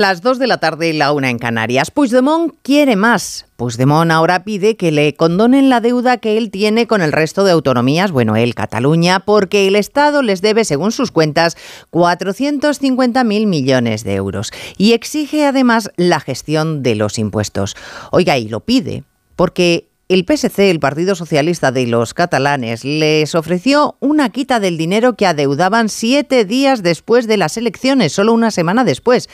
Las 0.00 0.22
2 0.22 0.38
de 0.38 0.46
la 0.46 0.56
tarde 0.56 0.88
y 0.88 0.92
la 0.94 1.12
una 1.12 1.28
en 1.28 1.38
Canarias. 1.38 1.90
Puigdemont 1.90 2.54
quiere 2.62 2.96
más. 2.96 3.44
Puigdemont 3.56 4.10
ahora 4.10 4.44
pide 4.44 4.78
que 4.78 4.92
le 4.92 5.14
condonen 5.14 5.68
la 5.68 5.82
deuda 5.82 6.16
que 6.16 6.38
él 6.38 6.50
tiene 6.50 6.86
con 6.86 7.02
el 7.02 7.12
resto 7.12 7.44
de 7.44 7.52
autonomías, 7.52 8.10
bueno, 8.10 8.34
él, 8.34 8.54
Cataluña, 8.54 9.20
porque 9.20 9.68
el 9.68 9.76
Estado 9.76 10.22
les 10.22 10.40
debe, 10.40 10.64
según 10.64 10.90
sus 10.90 11.10
cuentas, 11.10 11.58
450.000 11.90 13.46
millones 13.46 14.02
de 14.02 14.14
euros. 14.14 14.52
Y 14.78 14.94
exige 14.94 15.44
además 15.44 15.90
la 15.98 16.18
gestión 16.18 16.82
de 16.82 16.94
los 16.94 17.18
impuestos. 17.18 17.76
Oiga, 18.10 18.38
y 18.38 18.48
lo 18.48 18.60
pide 18.60 19.04
porque 19.36 19.90
el 20.08 20.24
PSC, 20.26 20.70
el 20.70 20.80
Partido 20.80 21.14
Socialista 21.14 21.72
de 21.72 21.86
los 21.86 22.14
Catalanes, 22.14 22.86
les 22.86 23.34
ofreció 23.34 23.96
una 24.00 24.30
quita 24.30 24.60
del 24.60 24.78
dinero 24.78 25.14
que 25.14 25.26
adeudaban 25.26 25.90
siete 25.90 26.46
días 26.46 26.82
después 26.82 27.26
de 27.26 27.36
las 27.36 27.58
elecciones, 27.58 28.12
solo 28.12 28.32
una 28.32 28.50
semana 28.50 28.82
después. 28.82 29.28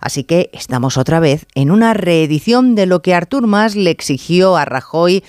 Así 0.00 0.24
que 0.24 0.50
estamos 0.52 0.96
otra 0.96 1.20
vez 1.20 1.46
en 1.54 1.70
una 1.70 1.94
reedición 1.94 2.74
de 2.74 2.86
lo 2.86 3.02
que 3.02 3.14
Artur 3.14 3.46
Mas 3.46 3.76
le 3.76 3.90
exigió 3.90 4.56
a 4.56 4.64
Rajoy. 4.64 5.22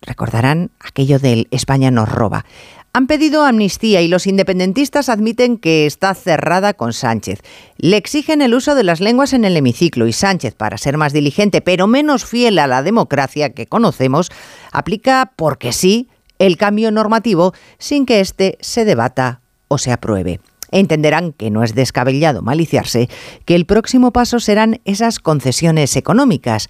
Recordarán 0.00 0.70
aquello 0.80 1.18
del 1.18 1.48
España 1.50 1.90
nos 1.90 2.08
roba. 2.08 2.44
Han 2.92 3.06
pedido 3.06 3.44
amnistía 3.44 4.02
y 4.02 4.08
los 4.08 4.26
independentistas 4.26 5.08
admiten 5.08 5.58
que 5.58 5.86
está 5.86 6.12
cerrada 6.14 6.74
con 6.74 6.92
Sánchez. 6.92 7.40
Le 7.76 7.96
exigen 7.96 8.42
el 8.42 8.54
uso 8.54 8.74
de 8.74 8.82
las 8.82 9.00
lenguas 9.00 9.32
en 9.32 9.44
el 9.44 9.56
hemiciclo 9.56 10.08
y 10.08 10.12
Sánchez, 10.12 10.54
para 10.54 10.76
ser 10.76 10.96
más 10.96 11.12
diligente 11.12 11.60
pero 11.60 11.86
menos 11.86 12.24
fiel 12.24 12.58
a 12.58 12.66
la 12.66 12.82
democracia 12.82 13.50
que 13.50 13.66
conocemos, 13.66 14.30
aplica 14.72 15.32
porque 15.36 15.72
sí 15.72 16.08
el 16.40 16.56
cambio 16.56 16.90
normativo 16.90 17.52
sin 17.78 18.06
que 18.06 18.20
éste 18.20 18.58
se 18.60 18.84
debata 18.84 19.40
o 19.68 19.78
se 19.78 19.92
apruebe 19.92 20.40
entenderán 20.70 21.32
que 21.32 21.50
no 21.50 21.62
es 21.62 21.74
descabellado 21.74 22.42
maliciarse, 22.42 23.08
que 23.44 23.54
el 23.54 23.66
próximo 23.66 24.12
paso 24.12 24.40
serán 24.40 24.80
esas 24.84 25.18
concesiones 25.18 25.96
económicas. 25.96 26.68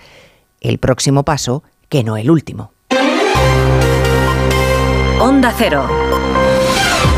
El 0.61 0.79
próximo 0.79 1.25
paso, 1.25 1.63
que 1.89 2.05
no 2.05 2.17
el 2.17 2.31
último. 2.31 2.73
Onda 5.21 5.55
Cero. 5.57 5.87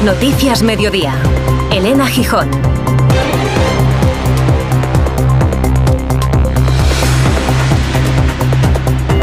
Noticias 0.05 0.63
Mediodía. 0.63 1.15
Elena 1.71 2.07
Gijón. 2.07 2.51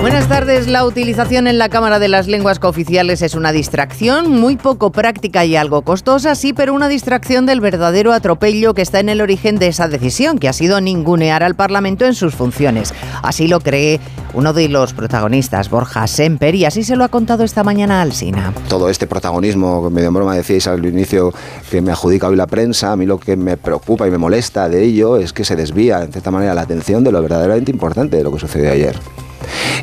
Buenas 0.09 0.27
tardes. 0.27 0.67
La 0.67 0.85
utilización 0.85 1.45
en 1.45 1.59
la 1.59 1.69
Cámara 1.69 1.99
de 1.99 2.07
las 2.07 2.27
Lenguas 2.27 2.57
Cooficiales 2.57 3.21
es 3.21 3.35
una 3.35 3.52
distracción 3.52 4.31
muy 4.31 4.57
poco 4.57 4.91
práctica 4.91 5.45
y 5.45 5.55
algo 5.55 5.83
costosa, 5.83 6.33
sí, 6.33 6.52
pero 6.52 6.73
una 6.73 6.88
distracción 6.88 7.45
del 7.45 7.61
verdadero 7.61 8.11
atropello 8.11 8.73
que 8.73 8.81
está 8.81 8.99
en 8.99 9.09
el 9.09 9.21
origen 9.21 9.59
de 9.59 9.67
esa 9.67 9.87
decisión, 9.87 10.39
que 10.39 10.49
ha 10.49 10.53
sido 10.53 10.81
ningunear 10.81 11.43
al 11.43 11.53
Parlamento 11.53 12.07
en 12.07 12.15
sus 12.15 12.33
funciones. 12.33 12.91
Así 13.21 13.47
lo 13.47 13.59
cree 13.59 13.99
uno 14.33 14.52
de 14.52 14.67
los 14.67 14.93
protagonistas, 14.93 15.69
Borja 15.69 16.07
Semper, 16.07 16.55
y 16.55 16.65
así 16.65 16.83
se 16.83 16.95
lo 16.95 17.03
ha 17.03 17.09
contado 17.09 17.43
esta 17.43 17.63
mañana 17.63 18.02
al 18.02 18.11
Sina. 18.13 18.52
Todo 18.67 18.89
este 18.89 19.05
protagonismo, 19.05 19.91
medio 19.91 20.11
broma 20.11 20.33
decíais 20.33 20.65
al 20.65 20.83
inicio 20.83 21.31
que 21.69 21.81
me 21.81 21.91
adjudica 21.91 22.30
hoy 22.30 22.35
la 22.35 22.47
prensa, 22.47 22.93
a 22.93 22.95
mí 22.95 23.05
lo 23.05 23.19
que 23.19 23.37
me 23.37 23.57
preocupa 23.57 24.07
y 24.07 24.11
me 24.11 24.17
molesta 24.17 24.69
de 24.69 24.83
ello 24.85 25.17
es 25.17 25.33
que 25.33 25.45
se 25.45 25.55
desvía, 25.55 26.02
en 26.02 26.11
cierta 26.11 26.31
manera, 26.31 26.55
la 26.55 26.61
atención 26.61 27.03
de 27.03 27.11
lo 27.11 27.21
verdaderamente 27.21 27.69
importante 27.69 28.17
de 28.17 28.23
lo 28.23 28.31
que 28.31 28.39
sucedió 28.39 28.71
ayer. 28.71 28.99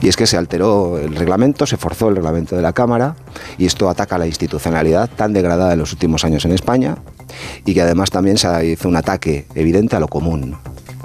Y 0.01 0.09
es 0.09 0.17
que 0.17 0.27
se 0.27 0.37
alteró 0.37 0.99
el 0.99 1.15
reglamento, 1.15 1.67
se 1.67 1.77
forzó 1.77 2.09
el 2.09 2.17
reglamento 2.17 2.57
de 2.57 2.63
la 2.63 2.73
Cámara 2.73 3.17
y 3.59 3.67
esto 3.67 3.89
ataca 3.89 4.19
la 4.19 4.27
institucionalidad 4.27 5.09
tan 5.09 5.33
degradada 5.33 5.73
en 5.73 5.79
los 5.79 5.93
últimos 5.93 6.25
años 6.25 6.45
en 6.45 6.53
España 6.53 6.97
y 7.65 7.75
que 7.75 7.83
además 7.83 8.11
también 8.11 8.39
se 8.39 8.67
hizo 8.67 8.89
un 8.89 8.97
ataque 8.97 9.47
evidente 9.55 9.97
a 9.97 10.01
lo 10.01 10.09
común 10.09 10.57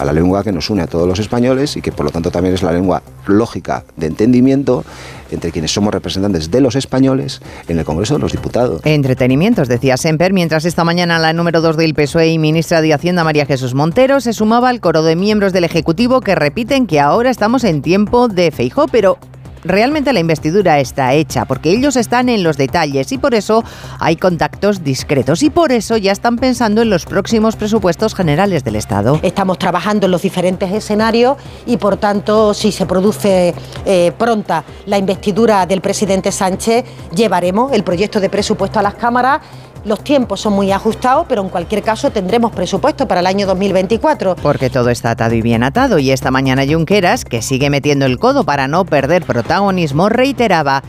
a 0.01 0.05
la 0.05 0.13
lengua 0.13 0.43
que 0.43 0.51
nos 0.51 0.69
une 0.69 0.81
a 0.81 0.87
todos 0.87 1.07
los 1.07 1.19
españoles 1.19 1.77
y 1.77 1.81
que 1.81 1.91
por 1.91 2.05
lo 2.05 2.11
tanto 2.11 2.31
también 2.31 2.55
es 2.55 2.63
la 2.63 2.71
lengua 2.71 3.03
lógica 3.27 3.83
de 3.95 4.07
entendimiento 4.07 4.83
entre 5.29 5.51
quienes 5.51 5.71
somos 5.71 5.93
representantes 5.93 6.49
de 6.49 6.59
los 6.59 6.75
españoles 6.75 7.39
en 7.67 7.77
el 7.77 7.85
Congreso 7.85 8.15
de 8.15 8.19
los 8.19 8.31
Diputados. 8.31 8.81
Entretenimientos, 8.83 9.67
decía 9.67 9.97
Semper, 9.97 10.33
mientras 10.33 10.65
esta 10.65 10.83
mañana 10.83 11.19
la 11.19 11.33
número 11.33 11.61
2 11.61 11.77
del 11.77 11.93
PSOE 11.93 12.29
y 12.29 12.39
ministra 12.39 12.81
de 12.81 12.93
Hacienda 12.93 13.23
María 13.23 13.45
Jesús 13.45 13.75
Montero 13.75 14.19
se 14.21 14.33
sumaba 14.33 14.69
al 14.69 14.81
coro 14.81 15.03
de 15.03 15.15
miembros 15.15 15.53
del 15.53 15.65
Ejecutivo 15.65 16.21
que 16.21 16.33
repiten 16.33 16.87
que 16.87 16.99
ahora 16.99 17.29
estamos 17.29 17.63
en 17.63 17.83
tiempo 17.83 18.27
de 18.27 18.49
Feijó, 18.49 18.87
pero 18.87 19.19
realmente 19.63 20.13
la 20.13 20.19
investidura 20.19 20.79
está 20.79 21.13
hecha, 21.13 21.45
porque 21.45 21.71
ellos 21.71 21.95
están 21.95 22.29
en 22.29 22.43
los 22.43 22.57
detalles 22.57 23.11
y 23.11 23.17
por 23.17 23.35
eso 23.35 23.63
hay 23.99 24.15
contactos 24.15 24.83
discretos 24.83 25.43
y 25.43 25.49
por 25.49 25.71
eso 25.71 25.97
ya 25.97 26.11
están 26.11 26.37
pensando 26.37 26.81
en 26.81 26.89
los 26.89 27.05
próximos 27.05 27.55
presupuestos 27.55 28.15
generales 28.15 28.63
del 28.63 28.75
Estado. 28.75 29.19
Estamos 29.23 29.57
trabajando 29.59 30.05
en 30.05 30.11
los 30.11 30.21
diferentes 30.21 30.71
escenarios 30.71 31.37
y 31.65 31.77
por 31.77 31.97
tanto 31.97 32.53
si 32.53 32.71
se 32.71 32.85
produce 32.85 33.53
eh, 33.85 34.11
pronta 34.17 34.63
la 34.85 34.97
investidura 34.97 35.65
del 35.65 35.81
presidente 35.81 36.31
Sánchez, 36.31 36.85
llevaremos 37.15 37.71
el 37.73 37.83
proyecto 37.83 38.19
de 38.19 38.29
presupuesto 38.29 38.79
a 38.79 38.81
las 38.81 38.95
cámaras 38.95 39.41
los 39.85 40.03
tiempos 40.03 40.41
son 40.41 40.53
muy 40.53 40.71
ajustados, 40.71 41.25
pero 41.27 41.41
en 41.41 41.49
cualquier 41.49 41.81
caso 41.81 42.11
tendremos 42.11 42.51
presupuesto 42.51 43.07
para 43.07 43.21
el 43.21 43.27
año 43.27 43.47
2024. 43.47 44.35
Porque 44.35 44.69
todo 44.69 44.89
está 44.89 45.11
atado 45.11 45.33
y 45.33 45.41
bien 45.41 45.63
atado. 45.63 45.99
Y 45.99 46.11
esta 46.11 46.31
mañana 46.31 46.63
Junqueras, 46.67 47.25
que 47.25 47.41
sigue 47.41 47.69
metiendo 47.69 48.05
el 48.05 48.19
codo 48.19 48.43
para 48.43 48.67
no 48.67 48.85
perder 48.85 49.23
protagonismo, 49.23 50.09
reiteraba 50.09 50.83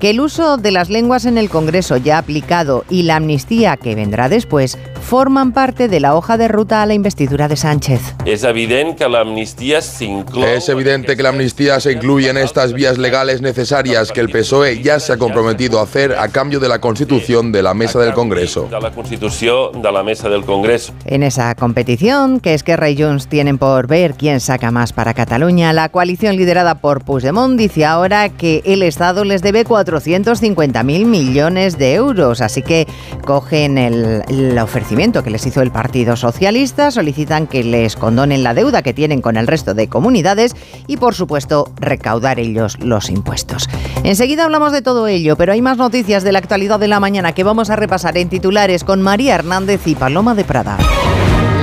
que 0.00 0.10
el 0.10 0.20
uso 0.20 0.56
de 0.56 0.70
las 0.70 0.88
lenguas 0.88 1.26
en 1.26 1.36
el 1.36 1.50
Congreso 1.50 1.98
ya 1.98 2.16
aplicado 2.16 2.84
y 2.88 3.02
la 3.02 3.16
amnistía 3.16 3.76
que 3.76 3.94
vendrá 3.94 4.30
después 4.30 4.78
forman 5.00 5.52
parte 5.52 5.88
de 5.88 6.00
la 6.00 6.14
hoja 6.14 6.38
de 6.38 6.48
ruta 6.48 6.82
a 6.82 6.86
la 6.86 6.94
investidura 6.94 7.48
de 7.48 7.56
Sánchez. 7.56 8.00
Es 8.24 8.44
evidente 8.44 9.04
que 9.04 9.08
la 9.10 9.20
amnistía 9.20 9.82
se 9.82 10.04
incluye... 10.04 10.56
Es 10.56 10.68
evidente 10.68 11.16
que 11.16 11.22
la 11.22 11.30
amnistía 11.30 11.80
se 11.80 11.92
incluye 11.92 12.30
en 12.30 12.38
estas 12.38 12.72
vías 12.72 12.96
legales 12.96 13.40
necesarias 13.42 14.12
que 14.12 14.20
el 14.20 14.30
PSOE 14.30 14.82
ya 14.82 15.00
se 15.00 15.12
ha 15.12 15.16
comprometido 15.16 15.80
a 15.80 15.82
hacer 15.82 16.14
a 16.16 16.28
cambio 16.28 16.60
de 16.60 16.68
la 16.68 16.80
Constitución 16.80 17.50
de 17.52 17.62
la 17.62 17.74
Mesa 17.74 17.98
del 17.98 18.14
Congreso. 18.14 18.68
De 18.70 18.80
la 18.80 18.92
Constitución 18.92 19.82
de 19.82 19.92
la 19.92 20.02
Mesa 20.02 20.28
del 20.28 20.44
Congreso. 20.44 20.94
En 21.04 21.22
esa 21.22 21.54
competición, 21.56 22.40
que 22.40 22.54
es 22.54 22.62
que 22.62 22.76
Rey 22.76 22.96
Junts 22.96 23.26
tienen 23.26 23.58
por 23.58 23.86
ver 23.86 24.14
quién 24.14 24.40
saca 24.40 24.70
más 24.70 24.92
para 24.92 25.12
Cataluña, 25.12 25.72
la 25.72 25.88
coalición 25.88 26.36
liderada 26.36 26.76
por 26.76 27.04
Puigdemont 27.04 27.58
dice 27.58 27.84
ahora 27.84 28.28
que 28.28 28.62
el 28.64 28.82
Estado 28.82 29.24
les 29.24 29.42
debe 29.42 29.64
450.000 29.90 31.04
millones 31.04 31.78
de 31.78 31.94
euros. 31.94 32.40
Así 32.40 32.62
que 32.62 32.86
cogen 33.24 33.78
el, 33.78 34.22
el, 34.28 34.58
ofrecimiento 34.58 35.22
que 35.22 35.30
les 35.30 35.46
hizo 35.46 35.62
el 35.62 35.70
Partido 35.70 36.16
Socialista, 36.16 36.90
solicitan 36.90 37.46
que 37.46 37.64
les 37.64 37.96
condonen 37.96 38.42
la 38.42 38.54
deuda 38.54 38.82
que 38.82 38.94
tienen 38.94 39.20
con 39.20 39.36
el 39.36 39.46
resto 39.46 39.74
de 39.74 39.88
comunidades 39.88 40.54
y, 40.86 40.96
por 40.96 41.14
supuesto, 41.14 41.70
recaudar 41.76 42.38
ellos 42.38 42.78
los 42.80 43.10
impuestos. 43.10 43.68
Enseguida 44.04 44.44
hablamos 44.44 44.72
de 44.72 44.82
todo 44.82 45.06
ello, 45.06 45.36
pero 45.36 45.52
hay 45.52 45.62
más 45.62 45.78
noticias 45.78 46.22
de 46.22 46.32
la 46.32 46.38
actualidad 46.38 46.78
de 46.78 46.88
la 46.88 47.00
mañana 47.00 47.32
que 47.32 47.44
vamos 47.44 47.70
a 47.70 47.76
repasar 47.76 48.16
en 48.16 48.28
titulares 48.28 48.84
con 48.84 49.02
María 49.02 49.34
Hernández 49.34 49.86
y 49.86 49.94
Paloma 49.94 50.34
de 50.34 50.44
Prada. 50.44 50.78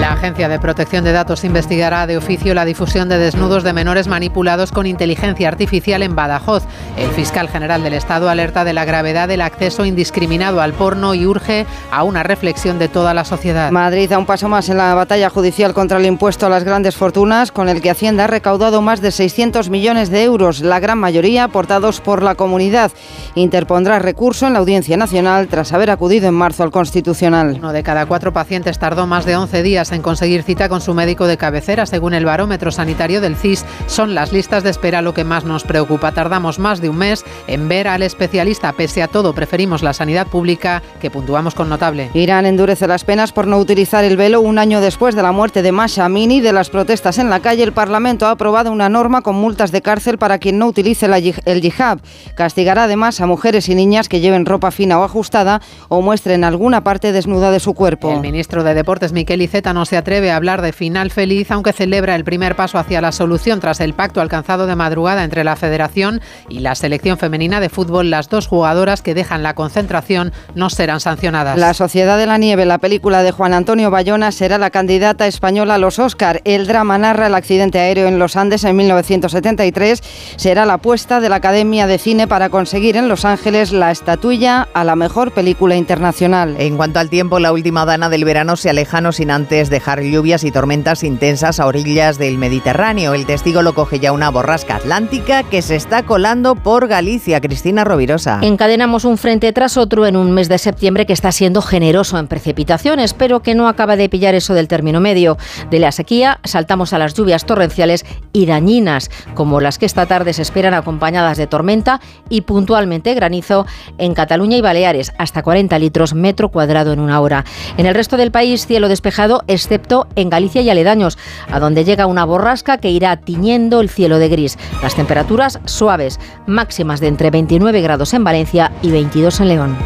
La 0.07 0.13
Agencia 0.13 0.47
de 0.47 0.57
Protección 0.57 1.03
de 1.03 1.11
Datos 1.11 1.43
investigará 1.43 2.07
de 2.07 2.15
oficio 2.15 2.53
la 2.53 2.63
difusión 2.63 3.09
de 3.09 3.17
desnudos 3.17 3.63
de 3.63 3.73
menores 3.73 4.07
manipulados 4.07 4.71
con 4.71 4.85
inteligencia 4.85 5.49
artificial 5.49 6.01
en 6.01 6.15
Badajoz. 6.15 6.63
El 6.95 7.09
fiscal 7.09 7.49
general 7.49 7.83
del 7.83 7.93
Estado 7.93 8.29
alerta 8.29 8.63
de 8.63 8.71
la 8.71 8.85
gravedad 8.85 9.27
del 9.27 9.41
acceso 9.41 9.83
indiscriminado 9.83 10.61
al 10.61 10.71
porno 10.71 11.13
y 11.13 11.27
urge 11.27 11.65
a 11.91 12.03
una 12.03 12.23
reflexión 12.23 12.79
de 12.79 12.87
toda 12.87 13.13
la 13.13 13.25
sociedad. 13.25 13.69
Madrid 13.71 14.09
da 14.09 14.17
un 14.17 14.25
paso 14.25 14.47
más 14.47 14.69
en 14.69 14.77
la 14.77 14.95
batalla 14.95 15.29
judicial 15.29 15.73
contra 15.73 15.97
el 15.97 16.05
impuesto 16.05 16.45
a 16.45 16.49
las 16.49 16.63
grandes 16.63 16.95
fortunas, 16.95 17.51
con 17.51 17.67
el 17.67 17.81
que 17.81 17.89
Hacienda 17.89 18.23
ha 18.23 18.27
recaudado 18.27 18.81
más 18.81 19.01
de 19.01 19.11
600 19.11 19.69
millones 19.69 20.09
de 20.09 20.23
euros, 20.23 20.61
la 20.61 20.79
gran 20.79 20.99
mayoría 20.99 21.43
aportados 21.43 21.99
por 21.99 22.23
la 22.23 22.35
comunidad. 22.35 22.93
Interpondrá 23.35 23.99
recurso 23.99 24.47
en 24.47 24.53
la 24.53 24.59
Audiencia 24.59 24.95
Nacional 24.95 25.49
tras 25.49 25.73
haber 25.73 25.89
acudido 25.89 26.29
en 26.29 26.33
marzo 26.33 26.63
al 26.63 26.71
Constitucional. 26.71 27.57
Uno 27.59 27.73
de 27.73 27.83
cada 27.83 28.05
cuatro 28.05 28.31
pacientes 28.31 28.79
tardó 28.79 29.05
más 29.05 29.25
de 29.25 29.35
11 29.35 29.63
días 29.63 29.91
en 29.91 29.96
conseguir 30.01 30.43
cita 30.43 30.69
con 30.69 30.81
su 30.81 30.93
médico 30.93 31.27
de 31.27 31.37
cabecera. 31.37 31.85
Según 31.85 32.13
el 32.13 32.25
barómetro 32.25 32.71
sanitario 32.71 33.21
del 33.21 33.35
CIS, 33.35 33.65
son 33.87 34.15
las 34.15 34.31
listas 34.31 34.63
de 34.63 34.69
espera 34.69 35.01
lo 35.01 35.13
que 35.13 35.23
más 35.23 35.43
nos 35.43 35.63
preocupa. 35.63 36.11
Tardamos 36.11 36.59
más 36.59 36.81
de 36.81 36.89
un 36.89 36.97
mes 36.97 37.25
en 37.47 37.67
ver 37.67 37.87
al 37.87 38.03
especialista. 38.03 38.73
Pese 38.73 39.03
a 39.03 39.07
todo, 39.07 39.33
preferimos 39.33 39.83
la 39.83 39.93
sanidad 39.93 40.27
pública, 40.27 40.81
que 40.99 41.11
puntuamos 41.11 41.55
con 41.55 41.69
notable. 41.69 42.09
Irán 42.13 42.45
endurece 42.45 42.87
las 42.87 43.03
penas 43.03 43.31
por 43.31 43.47
no 43.47 43.57
utilizar 43.57 44.03
el 44.03 44.17
velo 44.17 44.41
un 44.41 44.59
año 44.59 44.81
después 44.81 45.15
de 45.15 45.23
la 45.23 45.31
muerte 45.31 45.61
de 45.61 45.71
Masha 45.71 46.05
Amini. 46.05 46.41
De 46.41 46.53
las 46.53 46.69
protestas 46.69 47.17
en 47.17 47.29
la 47.29 47.39
calle, 47.39 47.63
el 47.63 47.73
Parlamento 47.73 48.27
ha 48.27 48.31
aprobado 48.31 48.71
una 48.71 48.89
norma 48.89 49.21
con 49.21 49.35
multas 49.35 49.71
de 49.71 49.81
cárcel 49.81 50.17
para 50.17 50.39
quien 50.39 50.57
no 50.57 50.67
utilice 50.67 51.07
la, 51.07 51.17
el 51.17 51.61
yihad. 51.61 51.99
Castigará 52.35 52.83
además 52.83 53.21
a 53.21 53.25
mujeres 53.27 53.69
y 53.69 53.75
niñas 53.75 54.09
que 54.09 54.19
lleven 54.19 54.45
ropa 54.45 54.71
fina 54.71 54.99
o 54.99 55.03
ajustada 55.03 55.61
o 55.89 56.01
muestren 56.01 56.43
alguna 56.43 56.83
parte 56.83 57.11
desnuda 57.11 57.51
de 57.51 57.59
su 57.59 57.73
cuerpo. 57.73 58.11
El 58.11 58.21
ministro 58.21 58.63
de 58.63 58.73
Deportes, 58.73 59.13
Miquel 59.13 59.41
Iceta, 59.41 59.73
nos 59.73 59.86
se 59.87 59.97
atreve 59.97 60.31
a 60.31 60.35
hablar 60.35 60.61
de 60.61 60.73
final 60.73 61.11
feliz, 61.11 61.49
aunque 61.49 61.73
celebra 61.73 62.15
el 62.15 62.23
primer 62.23 62.55
paso 62.55 62.77
hacia 62.77 63.01
la 63.01 63.11
solución 63.11 63.59
tras 63.59 63.79
el 63.79 63.93
pacto 63.93 64.21
alcanzado 64.21 64.67
de 64.67 64.75
madrugada 64.75 65.23
entre 65.23 65.43
la 65.43 65.55
Federación 65.55 66.21
y 66.49 66.59
la 66.59 66.75
selección 66.75 67.17
femenina 67.17 67.59
de 67.59 67.69
fútbol. 67.69 68.09
Las 68.09 68.29
dos 68.29 68.47
jugadoras 68.47 69.01
que 69.01 69.13
dejan 69.13 69.43
la 69.43 69.55
concentración 69.55 70.33
no 70.55 70.69
serán 70.69 70.99
sancionadas. 70.99 71.57
La 71.57 71.73
Sociedad 71.73 72.17
de 72.17 72.25
la 72.25 72.37
Nieve, 72.37 72.65
la 72.65 72.77
película 72.77 73.23
de 73.23 73.31
Juan 73.31 73.53
Antonio 73.53 73.89
Bayona, 73.89 74.31
será 74.31 74.57
la 74.57 74.69
candidata 74.69 75.25
española 75.25 75.75
a 75.75 75.77
los 75.77 75.99
Oscar. 75.99 76.41
El 76.43 76.67
drama 76.67 76.97
narra 76.97 77.27
el 77.27 77.35
accidente 77.35 77.79
aéreo 77.79 78.07
en 78.07 78.19
los 78.19 78.35
Andes 78.35 78.63
en 78.63 78.75
1973. 78.75 80.03
Será 80.35 80.65
la 80.65 80.73
apuesta 80.73 81.19
de 81.19 81.29
la 81.29 81.37
Academia 81.37 81.87
de 81.87 81.97
Cine 81.97 82.27
para 82.27 82.49
conseguir 82.49 82.97
en 82.97 83.07
Los 83.07 83.25
Ángeles 83.25 83.71
la 83.71 83.91
estatuilla 83.91 84.67
a 84.73 84.83
la 84.83 84.95
mejor 84.95 85.31
película 85.31 85.75
internacional. 85.75 86.55
En 86.59 86.75
cuanto 86.75 86.99
al 86.99 87.09
tiempo, 87.09 87.39
la 87.39 87.51
última 87.51 87.85
dana 87.85 88.09
del 88.09 88.25
verano 88.25 88.55
se 88.55 88.69
aleja 88.69 89.01
no 89.01 89.11
sin 89.11 89.31
antes 89.31 89.69
dejar 89.77 90.01
lluvias 90.01 90.43
y 90.43 90.49
tormentas 90.49 91.03
intensas 91.03 91.59
a 91.59 91.67
orillas 91.67 92.17
del 92.17 92.39
Mediterráneo. 92.39 93.13
El 93.13 93.27
testigo 93.27 93.61
lo 93.61 93.75
coge 93.75 93.99
ya 93.99 94.11
una 94.11 94.31
borrasca 94.31 94.77
atlántica 94.77 95.43
que 95.43 95.61
se 95.61 95.75
está 95.75 96.01
colando 96.01 96.55
por 96.55 96.87
Galicia. 96.87 97.39
Cristina 97.41 97.83
Rovirosa. 97.83 98.39
Encadenamos 98.41 99.05
un 99.05 99.19
frente 99.19 99.53
tras 99.53 99.77
otro 99.77 100.07
en 100.07 100.15
un 100.15 100.31
mes 100.31 100.49
de 100.49 100.57
septiembre 100.57 101.05
que 101.05 101.13
está 101.13 101.31
siendo 101.31 101.61
generoso 101.61 102.17
en 102.17 102.25
precipitaciones, 102.25 103.13
pero 103.13 103.43
que 103.43 103.53
no 103.53 103.67
acaba 103.67 103.97
de 103.97 104.09
pillar 104.09 104.33
eso 104.33 104.55
del 104.55 104.67
término 104.67 104.99
medio. 104.99 105.37
De 105.69 105.77
la 105.77 105.91
sequía 105.91 106.39
saltamos 106.43 106.91
a 106.93 106.97
las 106.97 107.13
lluvias 107.13 107.45
torrenciales 107.45 108.03
y 108.33 108.47
dañinas, 108.47 109.11
como 109.35 109.61
las 109.61 109.77
que 109.77 109.85
esta 109.85 110.07
tarde 110.07 110.33
se 110.33 110.41
esperan 110.41 110.73
acompañadas 110.73 111.37
de 111.37 111.45
tormenta 111.45 112.01
y 112.29 112.41
puntualmente 112.41 113.13
granizo 113.13 113.67
en 113.99 114.15
Cataluña 114.15 114.57
y 114.57 114.61
Baleares, 114.61 115.13
hasta 115.19 115.43
40 115.43 115.77
litros 115.77 116.15
metro 116.15 116.49
cuadrado 116.49 116.93
en 116.93 116.99
una 116.99 117.21
hora. 117.21 117.45
En 117.77 117.85
el 117.85 117.93
resto 117.93 118.17
del 118.17 118.31
país, 118.31 118.65
cielo 118.65 118.87
despejado, 118.87 119.43
excepto 119.67 120.07
en 120.15 120.29
Galicia 120.29 120.61
y 120.61 120.69
aledaños, 120.69 121.17
a 121.51 121.59
donde 121.59 121.83
llega 121.83 122.05
una 122.05 122.23
borrasca 122.23 122.77
que 122.77 122.89
irá 122.89 123.17
tiñendo 123.17 123.81
el 123.81 123.89
cielo 123.89 124.17
de 124.17 124.29
gris. 124.29 124.57
Las 124.81 124.95
temperaturas 124.95 125.59
suaves, 125.65 126.19
máximas 126.45 127.01
de 127.01 127.07
entre 127.07 127.31
29 127.31 127.81
grados 127.81 128.13
en 128.13 128.23
Valencia 128.23 128.71
y 128.81 128.91
22 128.91 129.41
en 129.41 129.47
León. 129.49 129.77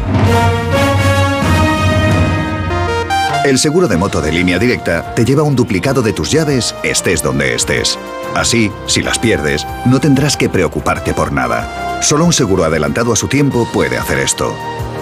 El 3.44 3.58
seguro 3.58 3.88
de 3.88 3.96
moto 3.96 4.20
de 4.20 4.30
línea 4.30 4.60
directa 4.60 5.14
te 5.16 5.24
lleva 5.24 5.42
un 5.42 5.56
duplicado 5.56 6.00
de 6.00 6.12
tus 6.12 6.30
llaves 6.30 6.76
estés 6.84 7.24
donde 7.24 7.56
estés. 7.56 7.98
Así, 8.36 8.70
si 8.86 9.02
las 9.02 9.18
pierdes, 9.18 9.66
no 9.84 9.98
tendrás 9.98 10.36
que 10.36 10.48
preocuparte 10.48 11.12
por 11.12 11.32
nada. 11.32 12.00
Solo 12.02 12.24
un 12.24 12.32
seguro 12.32 12.62
adelantado 12.62 13.12
a 13.12 13.16
su 13.16 13.26
tiempo 13.26 13.68
puede 13.72 13.98
hacer 13.98 14.20
esto. 14.20 14.54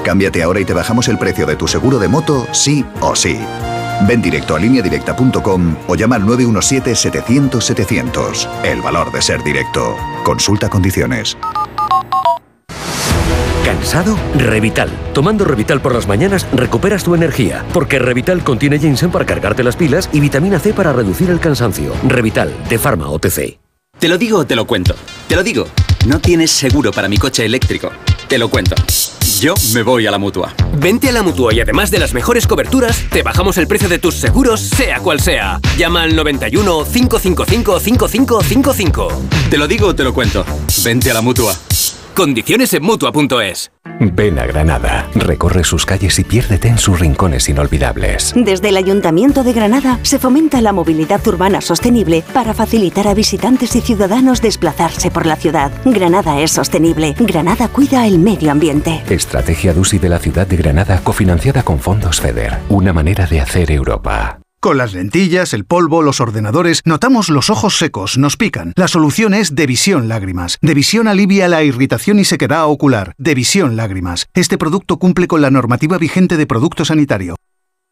Cámbiate 0.04 0.42
ahora 0.42 0.60
y 0.60 0.64
te 0.64 0.72
bajamos 0.72 1.08
el 1.08 1.18
precio 1.18 1.44
de 1.44 1.56
tu 1.56 1.68
seguro 1.68 1.98
de 1.98 2.08
moto, 2.08 2.46
sí 2.52 2.82
o 3.00 3.14
sí. 3.14 3.38
Ven 4.06 4.22
directo 4.22 4.56
a 4.56 4.58
lineadirecta.com 4.58 5.76
o 5.86 5.94
llama 5.94 6.16
al 6.16 6.24
917-700-700. 6.24 8.48
El 8.64 8.82
valor 8.82 9.12
de 9.12 9.22
ser 9.22 9.42
directo. 9.42 9.96
Consulta 10.24 10.68
condiciones. 10.68 11.38
¿Cansado? 13.64 14.18
Revital. 14.36 14.90
Tomando 15.12 15.44
Revital 15.44 15.80
por 15.80 15.94
las 15.94 16.08
mañanas 16.08 16.46
recuperas 16.52 17.04
tu 17.04 17.14
energía, 17.14 17.64
porque 17.72 17.98
Revital 17.98 18.42
contiene 18.42 18.78
ginseng 18.78 19.10
para 19.10 19.26
cargarte 19.26 19.62
las 19.62 19.76
pilas 19.76 20.08
y 20.12 20.20
vitamina 20.20 20.58
C 20.58 20.72
para 20.72 20.92
reducir 20.92 21.30
el 21.30 21.40
cansancio. 21.40 21.92
Revital, 22.06 22.52
de 22.68 22.78
Pharma 22.78 23.08
OTC. 23.08 23.58
Te 23.98 24.08
lo 24.08 24.18
digo 24.18 24.38
o 24.38 24.46
te 24.46 24.56
lo 24.56 24.66
cuento. 24.66 24.94
Te 25.28 25.36
lo 25.36 25.42
digo. 25.42 25.66
No 26.06 26.20
tienes 26.20 26.50
seguro 26.50 26.90
para 26.90 27.08
mi 27.08 27.18
coche 27.18 27.44
eléctrico. 27.44 27.90
Te 28.30 28.38
lo 28.38 28.48
cuento. 28.48 28.76
Yo 29.40 29.54
me 29.74 29.82
voy 29.82 30.06
a 30.06 30.12
la 30.12 30.18
mutua. 30.18 30.54
Vente 30.74 31.08
a 31.08 31.12
la 31.12 31.24
mutua 31.24 31.52
y 31.52 31.58
además 31.58 31.90
de 31.90 31.98
las 31.98 32.14
mejores 32.14 32.46
coberturas, 32.46 32.96
te 33.10 33.24
bajamos 33.24 33.58
el 33.58 33.66
precio 33.66 33.88
de 33.88 33.98
tus 33.98 34.14
seguros, 34.14 34.60
sea 34.60 35.00
cual 35.00 35.18
sea. 35.18 35.58
Llama 35.76 36.02
al 36.02 36.14
91 36.14 36.84
555 36.84 37.80
5555. 37.80 39.08
Te 39.50 39.58
lo 39.58 39.66
digo 39.66 39.88
o 39.88 39.94
te 39.96 40.04
lo 40.04 40.14
cuento. 40.14 40.44
Vente 40.84 41.10
a 41.10 41.14
la 41.14 41.22
mutua. 41.22 41.58
Condiciones 42.14 42.74
en 42.74 42.82
mutua.es. 42.82 43.70
Ven 44.00 44.38
a 44.38 44.46
Granada, 44.46 45.08
recorre 45.14 45.62
sus 45.62 45.84
calles 45.84 46.18
y 46.18 46.24
piérdete 46.24 46.68
en 46.68 46.78
sus 46.78 46.98
rincones 46.98 47.48
inolvidables. 47.48 48.32
Desde 48.34 48.70
el 48.70 48.76
Ayuntamiento 48.76 49.44
de 49.44 49.52
Granada 49.52 49.98
se 50.02 50.18
fomenta 50.18 50.60
la 50.60 50.72
movilidad 50.72 51.26
urbana 51.26 51.60
sostenible 51.60 52.24
para 52.32 52.54
facilitar 52.54 53.06
a 53.08 53.14
visitantes 53.14 53.76
y 53.76 53.80
ciudadanos 53.80 54.40
desplazarse 54.40 55.10
por 55.10 55.26
la 55.26 55.36
ciudad. 55.36 55.70
Granada 55.84 56.40
es 56.40 56.50
sostenible. 56.50 57.14
Granada 57.18 57.68
cuida 57.68 58.06
el 58.06 58.18
medio 58.18 58.50
ambiente. 58.50 59.02
Estrategia 59.08 59.74
DUSI 59.74 59.98
de 59.98 60.08
la 60.08 60.18
ciudad 60.18 60.46
de 60.46 60.56
Granada 60.56 61.00
cofinanciada 61.04 61.62
con 61.62 61.78
fondos 61.78 62.20
FEDER. 62.20 62.58
Una 62.70 62.92
manera 62.92 63.26
de 63.26 63.40
hacer 63.40 63.70
Europa. 63.70 64.39
Con 64.62 64.76
las 64.76 64.92
lentillas, 64.92 65.54
el 65.54 65.64
polvo, 65.64 66.02
los 66.02 66.20
ordenadores, 66.20 66.82
notamos 66.84 67.30
los 67.30 67.48
ojos 67.48 67.78
secos, 67.78 68.18
nos 68.18 68.36
pican. 68.36 68.74
La 68.76 68.88
solución 68.88 69.32
es 69.32 69.54
Devisión 69.54 70.06
Lágrimas. 70.06 70.58
Devisión 70.60 71.08
alivia 71.08 71.48
la 71.48 71.62
irritación 71.62 72.18
y 72.18 72.26
sequedad 72.26 72.66
ocular. 72.66 73.14
Devisión 73.16 73.76
Lágrimas. 73.76 74.26
Este 74.34 74.58
producto 74.58 74.98
cumple 74.98 75.28
con 75.28 75.40
la 75.40 75.50
normativa 75.50 75.96
vigente 75.96 76.36
de 76.36 76.46
producto 76.46 76.84
sanitario. 76.84 77.36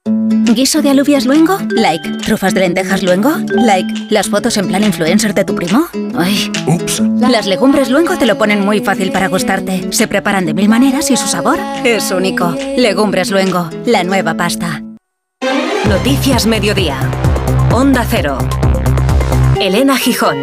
¿Guiso 0.04 0.82
de 0.82 0.90
alubias 0.90 1.24
luengo? 1.24 1.56
Like. 1.70 2.18
¿Trufas 2.18 2.52
de 2.52 2.60
lentejas 2.60 3.02
luengo? 3.02 3.30
Like. 3.48 4.08
¿Las 4.10 4.28
fotos 4.28 4.58
en 4.58 4.68
plan 4.68 4.84
influencer 4.84 5.32
de 5.32 5.46
tu 5.46 5.54
primo? 5.54 5.86
Ay. 6.18 6.52
Ups. 6.66 7.00
Las 7.18 7.46
legumbres 7.46 7.88
luengo 7.88 8.18
te 8.18 8.26
lo 8.26 8.36
ponen 8.36 8.60
muy 8.60 8.80
fácil 8.80 9.10
para 9.10 9.28
gustarte. 9.28 9.90
Se 9.90 10.06
preparan 10.06 10.44
de 10.44 10.52
mil 10.52 10.68
maneras 10.68 11.10
y 11.10 11.16
su 11.16 11.28
sabor 11.28 11.58
es 11.84 12.10
único. 12.10 12.54
Legumbres 12.76 13.30
luengo, 13.30 13.70
la 13.86 14.04
nueva 14.04 14.34
pasta. 14.34 14.82
Noticias 15.98 16.46
Mediodía. 16.46 16.96
Onda 17.74 18.06
Cero. 18.08 18.38
Elena 19.60 19.98
Gijón. 19.98 20.38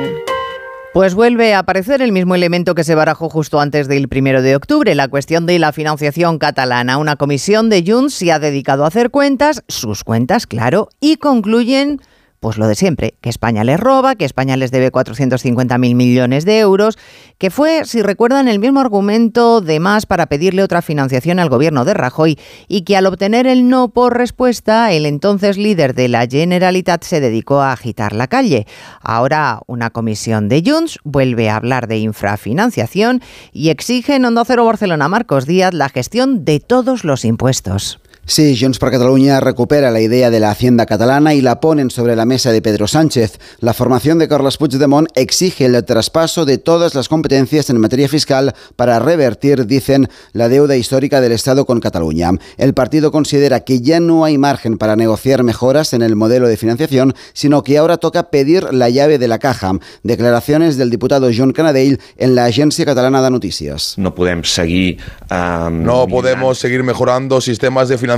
Pues 0.93 1.15
vuelve 1.15 1.53
a 1.53 1.59
aparecer 1.59 2.01
el 2.01 2.11
mismo 2.11 2.35
elemento 2.35 2.75
que 2.75 2.83
se 2.83 2.93
barajó 2.93 3.29
justo 3.29 3.61
antes 3.61 3.87
del 3.87 4.09
primero 4.09 4.41
de 4.41 4.57
octubre, 4.57 4.93
la 4.95 5.07
cuestión 5.07 5.45
de 5.45 5.57
la 5.57 5.71
financiación 5.71 6.39
catalana. 6.39 6.97
Una 6.97 7.15
comisión 7.15 7.69
de 7.69 7.85
Junts 7.87 8.15
se 8.15 8.33
ha 8.33 8.39
dedicado 8.39 8.83
a 8.83 8.89
hacer 8.89 9.11
cuentas, 9.11 9.63
sus 9.69 10.03
cuentas, 10.03 10.45
claro, 10.45 10.89
y 10.99 11.15
concluyen 11.15 12.01
pues 12.39 12.57
lo 12.57 12.67
de 12.67 12.75
siempre, 12.75 13.15
que 13.21 13.29
España 13.29 13.63
les 13.63 13.79
roba, 13.79 14.15
que 14.15 14.25
España 14.25 14.55
les 14.57 14.71
debe 14.71 14.91
450.000 14.91 15.95
millones 15.95 16.45
de 16.45 16.59
euros, 16.59 16.97
que 17.37 17.49
fue, 17.49 17.85
si 17.85 18.01
recuerdan, 18.01 18.47
el 18.47 18.59
mismo 18.59 18.79
argumento 18.79 19.61
de 19.61 19.79
más 19.79 20.05
para 20.05 20.27
pedirle 20.27 20.63
otra 20.63 20.81
financiación 20.81 21.39
al 21.39 21.49
gobierno 21.49 21.85
de 21.85 21.93
Rajoy 21.93 22.37
y 22.67 22.81
que 22.81 22.97
al 22.97 23.05
obtener 23.07 23.47
el 23.47 23.67
no 23.67 23.89
por 23.89 24.17
respuesta, 24.17 24.91
el 24.91 25.05
entonces 25.05 25.57
líder 25.57 25.95
de 25.95 26.07
la 26.07 26.27
Generalitat 26.27 27.03
se 27.03 27.19
dedicó 27.19 27.61
a 27.61 27.71
agitar 27.71 28.13
la 28.13 28.27
calle. 28.27 28.67
Ahora 29.01 29.61
una 29.67 29.89
comisión 29.89 30.49
de 30.49 30.63
Junts 30.65 30.99
vuelve 31.03 31.49
a 31.49 31.57
hablar 31.57 31.87
de 31.87 31.97
infrafinanciación 31.97 33.21
y 33.51 33.69
exige 33.69 34.15
en 34.15 34.25
Onda 34.25 34.45
Cero 34.45 34.65
Barcelona 34.65 35.07
Marcos 35.07 35.45
Díaz 35.45 35.73
la 35.73 35.89
gestión 35.89 36.45
de 36.45 36.59
todos 36.59 37.03
los 37.03 37.25
impuestos. 37.25 37.99
Sí, 38.27 38.57
Junts 38.59 38.79
per 38.79 38.89
Catalunya 38.89 39.39
recupera 39.39 39.91
la 39.91 40.01
idea 40.01 40.31
de 40.31 40.39
la 40.39 40.49
hacienda 40.49 40.87
catalana 40.87 41.35
y 41.35 41.41
la 41.41 41.59
ponen 41.59 41.91
sobre 41.91 42.15
la 42.15 42.25
mesa 42.25 42.51
de 42.51 42.59
Pedro 42.63 42.87
Sánchez. 42.87 43.37
La 43.59 43.75
formación 43.75 44.17
de 44.17 44.27
Carles 44.27 44.57
Puigdemont 44.57 45.07
exige 45.13 45.65
el 45.65 45.85
traspaso 45.85 46.43
de 46.43 46.57
todas 46.57 46.95
las 46.95 47.07
competencias 47.07 47.69
en 47.69 47.79
materia 47.79 48.09
fiscal 48.09 48.55
para 48.75 48.97
revertir, 48.97 49.67
dicen, 49.67 50.09
la 50.33 50.49
deuda 50.49 50.75
histórica 50.75 51.21
del 51.21 51.33
Estado 51.33 51.67
con 51.67 51.79
Cataluña. 51.79 52.31
El 52.57 52.73
partido 52.73 53.11
considera 53.11 53.59
que 53.59 53.81
ya 53.81 53.99
no 53.99 54.25
hay 54.25 54.39
margen 54.39 54.79
para 54.79 54.95
negociar 54.95 55.43
mejoras 55.43 55.93
en 55.93 56.01
el 56.01 56.15
modelo 56.15 56.47
de 56.47 56.57
financiación, 56.57 57.13
sino 57.33 57.61
que 57.61 57.77
ahora 57.77 57.97
toca 57.97 58.31
pedir 58.31 58.73
la 58.73 58.89
llave 58.89 59.19
de 59.19 59.27
la 59.27 59.37
caja. 59.37 59.73
Declaraciones 60.01 60.77
del 60.77 60.89
diputado 60.89 61.29
John 61.31 61.53
Canadell 61.53 61.99
en 62.17 62.33
la 62.33 62.45
Agencia 62.45 62.85
Catalana 62.85 63.21
de 63.21 63.29
Noticias. 63.29 63.93
No 63.97 64.15
podemos 64.15 64.51
seguir, 64.51 64.97
no 65.29 66.07
podemos 66.07 66.57
seguir 66.57 66.81
mejorando 66.81 67.39
sistemas 67.39 67.87
de 67.87 67.99
financiación 67.99 68.14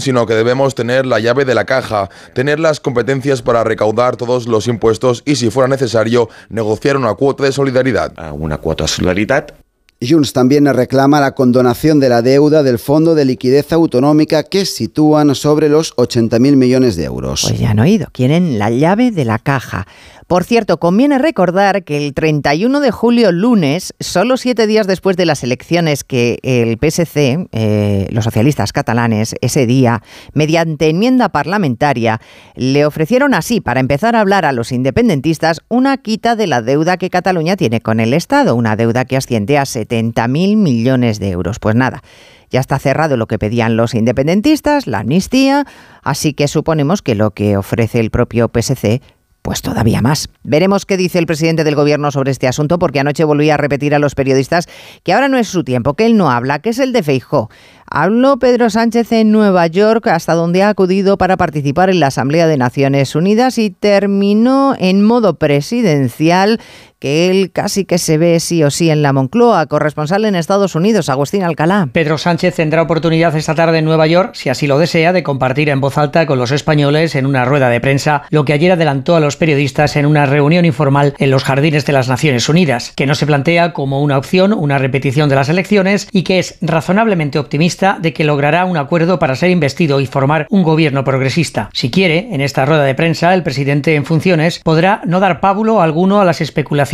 sino 0.00 0.26
que 0.26 0.34
debemos 0.34 0.74
tener 0.74 1.06
la 1.06 1.20
llave 1.20 1.44
de 1.44 1.54
la 1.54 1.64
caja, 1.64 2.10
tener 2.34 2.60
las 2.60 2.80
competencias 2.80 3.42
para 3.42 3.64
recaudar 3.64 4.16
todos 4.16 4.46
los 4.46 4.68
impuestos 4.68 5.22
y, 5.24 5.36
si 5.36 5.50
fuera 5.50 5.68
necesario, 5.68 6.28
negociar 6.48 6.96
una 6.96 7.14
cuota 7.14 7.44
de 7.44 7.52
solidaridad. 7.52 8.12
Una 8.32 8.58
cuota 8.58 8.84
de 8.84 8.88
solidaridad 8.88 9.54
Junts 10.02 10.34
también 10.34 10.66
reclama 10.66 11.20
la 11.20 11.34
condonación 11.34 12.00
de 12.00 12.10
la 12.10 12.20
deuda 12.20 12.62
del 12.62 12.78
Fondo 12.78 13.14
de 13.14 13.24
Liquidez 13.24 13.72
Autonómica 13.72 14.42
que 14.42 14.66
sitúan 14.66 15.34
sobre 15.34 15.70
los 15.70 15.96
80.000 15.96 16.56
millones 16.56 16.96
de 16.96 17.04
euros. 17.04 17.46
Pues 17.48 17.58
ya 17.58 17.70
han 17.70 17.78
oído, 17.78 18.08
quieren 18.12 18.58
la 18.58 18.68
llave 18.70 19.10
de 19.10 19.24
la 19.24 19.38
caja. 19.38 19.86
Por 20.26 20.42
cierto, 20.42 20.80
conviene 20.80 21.18
recordar 21.18 21.84
que 21.84 22.04
el 22.04 22.12
31 22.12 22.80
de 22.80 22.90
julio, 22.90 23.30
lunes, 23.30 23.94
solo 24.00 24.36
siete 24.36 24.66
días 24.66 24.88
después 24.88 25.16
de 25.16 25.24
las 25.24 25.44
elecciones 25.44 26.02
que 26.02 26.40
el 26.42 26.78
PSC, 26.80 27.46
eh, 27.52 28.08
los 28.10 28.24
socialistas 28.24 28.72
catalanes, 28.72 29.36
ese 29.40 29.66
día, 29.66 30.02
mediante 30.32 30.88
enmienda 30.88 31.28
parlamentaria, 31.28 32.20
le 32.56 32.84
ofrecieron 32.84 33.34
así, 33.34 33.60
para 33.60 33.78
empezar 33.78 34.16
a 34.16 34.20
hablar 34.20 34.46
a 34.46 34.50
los 34.50 34.72
independentistas, 34.72 35.60
una 35.68 35.96
quita 35.96 36.34
de 36.34 36.48
la 36.48 36.60
deuda 36.60 36.96
que 36.96 37.08
Cataluña 37.08 37.54
tiene 37.54 37.80
con 37.80 38.00
el 38.00 38.12
Estado, 38.12 38.56
una 38.56 38.74
deuda 38.74 39.04
que 39.04 39.16
asciende 39.16 39.58
a 39.58 39.62
70.000 39.62 40.56
millones 40.56 41.20
de 41.20 41.30
euros. 41.30 41.60
Pues 41.60 41.76
nada, 41.76 42.02
Ya 42.48 42.60
está 42.60 42.78
cerrado 42.78 43.16
lo 43.16 43.26
que 43.26 43.40
pedían 43.40 43.76
los 43.76 43.94
independentistas, 43.94 44.86
la 44.86 45.00
amnistía, 45.00 45.66
así 46.02 46.32
que 46.32 46.46
suponemos 46.46 47.02
que 47.02 47.16
lo 47.16 47.32
que 47.32 47.56
ofrece 47.56 47.98
el 47.98 48.10
propio 48.10 48.48
PSC 48.52 49.02
pues 49.46 49.62
todavía 49.62 50.02
más. 50.02 50.28
Veremos 50.42 50.86
qué 50.86 50.96
dice 50.96 51.20
el 51.20 51.26
presidente 51.26 51.62
del 51.62 51.76
gobierno 51.76 52.10
sobre 52.10 52.32
este 52.32 52.48
asunto, 52.48 52.80
porque 52.80 52.98
anoche 52.98 53.22
volví 53.22 53.48
a 53.48 53.56
repetir 53.56 53.94
a 53.94 54.00
los 54.00 54.16
periodistas 54.16 54.66
que 55.04 55.12
ahora 55.12 55.28
no 55.28 55.38
es 55.38 55.46
su 55.46 55.62
tiempo, 55.62 55.94
que 55.94 56.04
él 56.04 56.16
no 56.16 56.32
habla, 56.32 56.58
que 56.58 56.70
es 56.70 56.80
el 56.80 56.92
de 56.92 57.04
Feijó. 57.04 57.48
Habló 57.88 58.40
Pedro 58.40 58.70
Sánchez 58.70 59.12
en 59.12 59.30
Nueva 59.30 59.68
York, 59.68 60.08
hasta 60.08 60.34
donde 60.34 60.64
ha 60.64 60.70
acudido 60.70 61.16
para 61.16 61.36
participar 61.36 61.90
en 61.90 62.00
la 62.00 62.08
Asamblea 62.08 62.48
de 62.48 62.56
Naciones 62.56 63.14
Unidas 63.14 63.58
y 63.58 63.70
terminó 63.70 64.74
en 64.80 65.04
modo 65.04 65.38
presidencial 65.38 66.60
que 66.98 67.30
él 67.30 67.50
casi 67.52 67.84
que 67.84 67.98
se 67.98 68.18
ve 68.18 68.40
sí 68.40 68.62
o 68.62 68.70
sí 68.70 68.90
en 68.90 69.02
la 69.02 69.12
Moncloa, 69.12 69.66
corresponsal 69.66 70.24
en 70.24 70.34
Estados 70.34 70.74
Unidos, 70.74 71.08
Agustín 71.08 71.42
Alcalá. 71.42 71.88
Pedro 71.92 72.18
Sánchez 72.18 72.54
tendrá 72.56 72.82
oportunidad 72.82 73.36
esta 73.36 73.54
tarde 73.54 73.78
en 73.78 73.84
Nueva 73.84 74.06
York, 74.06 74.30
si 74.34 74.48
así 74.48 74.66
lo 74.66 74.78
desea, 74.78 75.12
de 75.12 75.22
compartir 75.22 75.68
en 75.68 75.80
voz 75.80 75.98
alta 75.98 76.26
con 76.26 76.38
los 76.38 76.52
españoles 76.52 77.14
en 77.14 77.26
una 77.26 77.44
rueda 77.44 77.68
de 77.68 77.80
prensa 77.80 78.22
lo 78.30 78.44
que 78.44 78.52
ayer 78.52 78.72
adelantó 78.72 79.16
a 79.16 79.20
los 79.20 79.36
periodistas 79.36 79.96
en 79.96 80.06
una 80.06 80.26
reunión 80.26 80.64
informal 80.64 81.14
en 81.18 81.30
los 81.30 81.44
jardines 81.44 81.84
de 81.84 81.92
las 81.92 82.08
Naciones 82.08 82.48
Unidas, 82.48 82.92
que 82.96 83.06
no 83.06 83.14
se 83.14 83.26
plantea 83.26 83.72
como 83.72 84.02
una 84.02 84.18
opción 84.18 84.52
una 84.52 84.78
repetición 84.78 85.28
de 85.28 85.36
las 85.36 85.48
elecciones 85.48 86.08
y 86.12 86.22
que 86.22 86.38
es 86.38 86.56
razonablemente 86.60 87.38
optimista 87.38 87.98
de 88.00 88.12
que 88.12 88.24
logrará 88.24 88.64
un 88.64 88.76
acuerdo 88.76 89.18
para 89.18 89.36
ser 89.36 89.50
investido 89.50 90.00
y 90.00 90.06
formar 90.06 90.46
un 90.50 90.62
gobierno 90.62 91.04
progresista. 91.04 91.68
Si 91.72 91.90
quiere, 91.90 92.28
en 92.32 92.40
esta 92.40 92.64
rueda 92.64 92.84
de 92.84 92.94
prensa, 92.94 93.34
el 93.34 93.42
presidente 93.42 93.94
en 93.94 94.04
funciones 94.04 94.60
podrá 94.60 95.02
no 95.04 95.20
dar 95.20 95.40
pábulo 95.40 95.80
alguno 95.82 96.20
a 96.20 96.24
las 96.24 96.40
especulaciones 96.40 96.85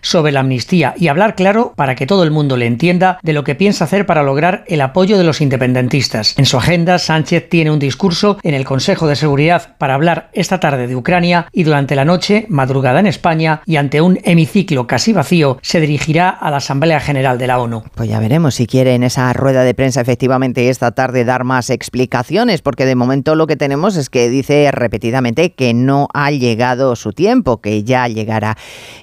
sobre 0.00 0.32
la 0.32 0.40
amnistía 0.40 0.94
y 0.96 1.08
hablar 1.08 1.34
claro 1.34 1.72
para 1.76 1.94
que 1.94 2.06
todo 2.06 2.22
el 2.22 2.30
mundo 2.30 2.56
le 2.56 2.66
entienda 2.66 3.18
de 3.22 3.32
lo 3.32 3.44
que 3.44 3.54
piensa 3.54 3.84
hacer 3.84 4.06
para 4.06 4.22
lograr 4.22 4.64
el 4.66 4.80
apoyo 4.80 5.18
de 5.18 5.24
los 5.24 5.40
independentistas. 5.40 6.38
En 6.38 6.46
su 6.46 6.56
agenda, 6.56 6.98
Sánchez 6.98 7.48
tiene 7.48 7.70
un 7.70 7.78
discurso 7.78 8.38
en 8.42 8.54
el 8.54 8.64
Consejo 8.64 9.06
de 9.06 9.16
Seguridad 9.16 9.76
para 9.78 9.94
hablar 9.94 10.30
esta 10.32 10.60
tarde 10.60 10.86
de 10.86 10.96
Ucrania 10.96 11.46
y 11.52 11.64
durante 11.64 11.96
la 11.96 12.04
noche, 12.04 12.46
madrugada 12.48 13.00
en 13.00 13.06
España 13.06 13.62
y 13.66 13.76
ante 13.76 14.00
un 14.00 14.18
hemiciclo 14.24 14.86
casi 14.86 15.12
vacío, 15.12 15.58
se 15.62 15.80
dirigirá 15.80 16.30
a 16.30 16.50
la 16.50 16.58
Asamblea 16.58 17.00
General 17.00 17.38
de 17.38 17.46
la 17.46 17.58
ONU. 17.58 17.82
Pues 17.94 18.08
ya 18.08 18.20
veremos 18.20 18.54
si 18.54 18.66
quiere 18.66 18.94
en 18.94 19.02
esa 19.02 19.32
rueda 19.32 19.64
de 19.64 19.74
prensa 19.74 20.00
efectivamente 20.00 20.68
esta 20.68 20.92
tarde 20.92 21.24
dar 21.24 21.44
más 21.44 21.70
explicaciones, 21.70 22.62
porque 22.62 22.86
de 22.86 22.94
momento 22.94 23.34
lo 23.34 23.46
que 23.46 23.56
tenemos 23.56 23.96
es 23.96 24.10
que 24.10 24.28
dice 24.28 24.70
repetidamente 24.72 25.52
que 25.52 25.74
no 25.74 26.08
ha 26.14 26.30
llegado 26.30 26.96
su 26.96 27.12
tiempo, 27.12 27.60
que 27.60 27.84
ya 27.84 28.08
llegará. 28.08 28.56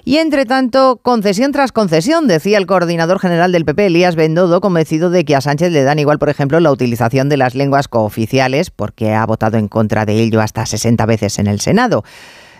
Y 0.04 0.16
entre 0.16 0.37
tanto, 0.44 1.00
concesión 1.02 1.52
tras 1.52 1.72
concesión, 1.72 2.26
decía 2.26 2.58
el 2.58 2.66
coordinador 2.66 3.18
general 3.18 3.52
del 3.52 3.64
PP, 3.64 3.86
Elías 3.86 4.16
Bendodo, 4.16 4.60
convencido 4.60 5.10
de 5.10 5.24
que 5.24 5.36
a 5.36 5.40
Sánchez 5.40 5.72
le 5.72 5.82
dan 5.82 5.98
igual, 5.98 6.18
por 6.18 6.28
ejemplo, 6.28 6.60
la 6.60 6.70
utilización 6.70 7.28
de 7.28 7.36
las 7.36 7.54
lenguas 7.54 7.88
cooficiales, 7.88 8.70
porque 8.70 9.14
ha 9.14 9.24
votado 9.26 9.58
en 9.58 9.68
contra 9.68 10.06
de 10.06 10.20
ello 10.20 10.40
hasta 10.40 10.66
60 10.66 11.06
veces 11.06 11.38
en 11.38 11.46
el 11.46 11.60
Senado. 11.60 12.04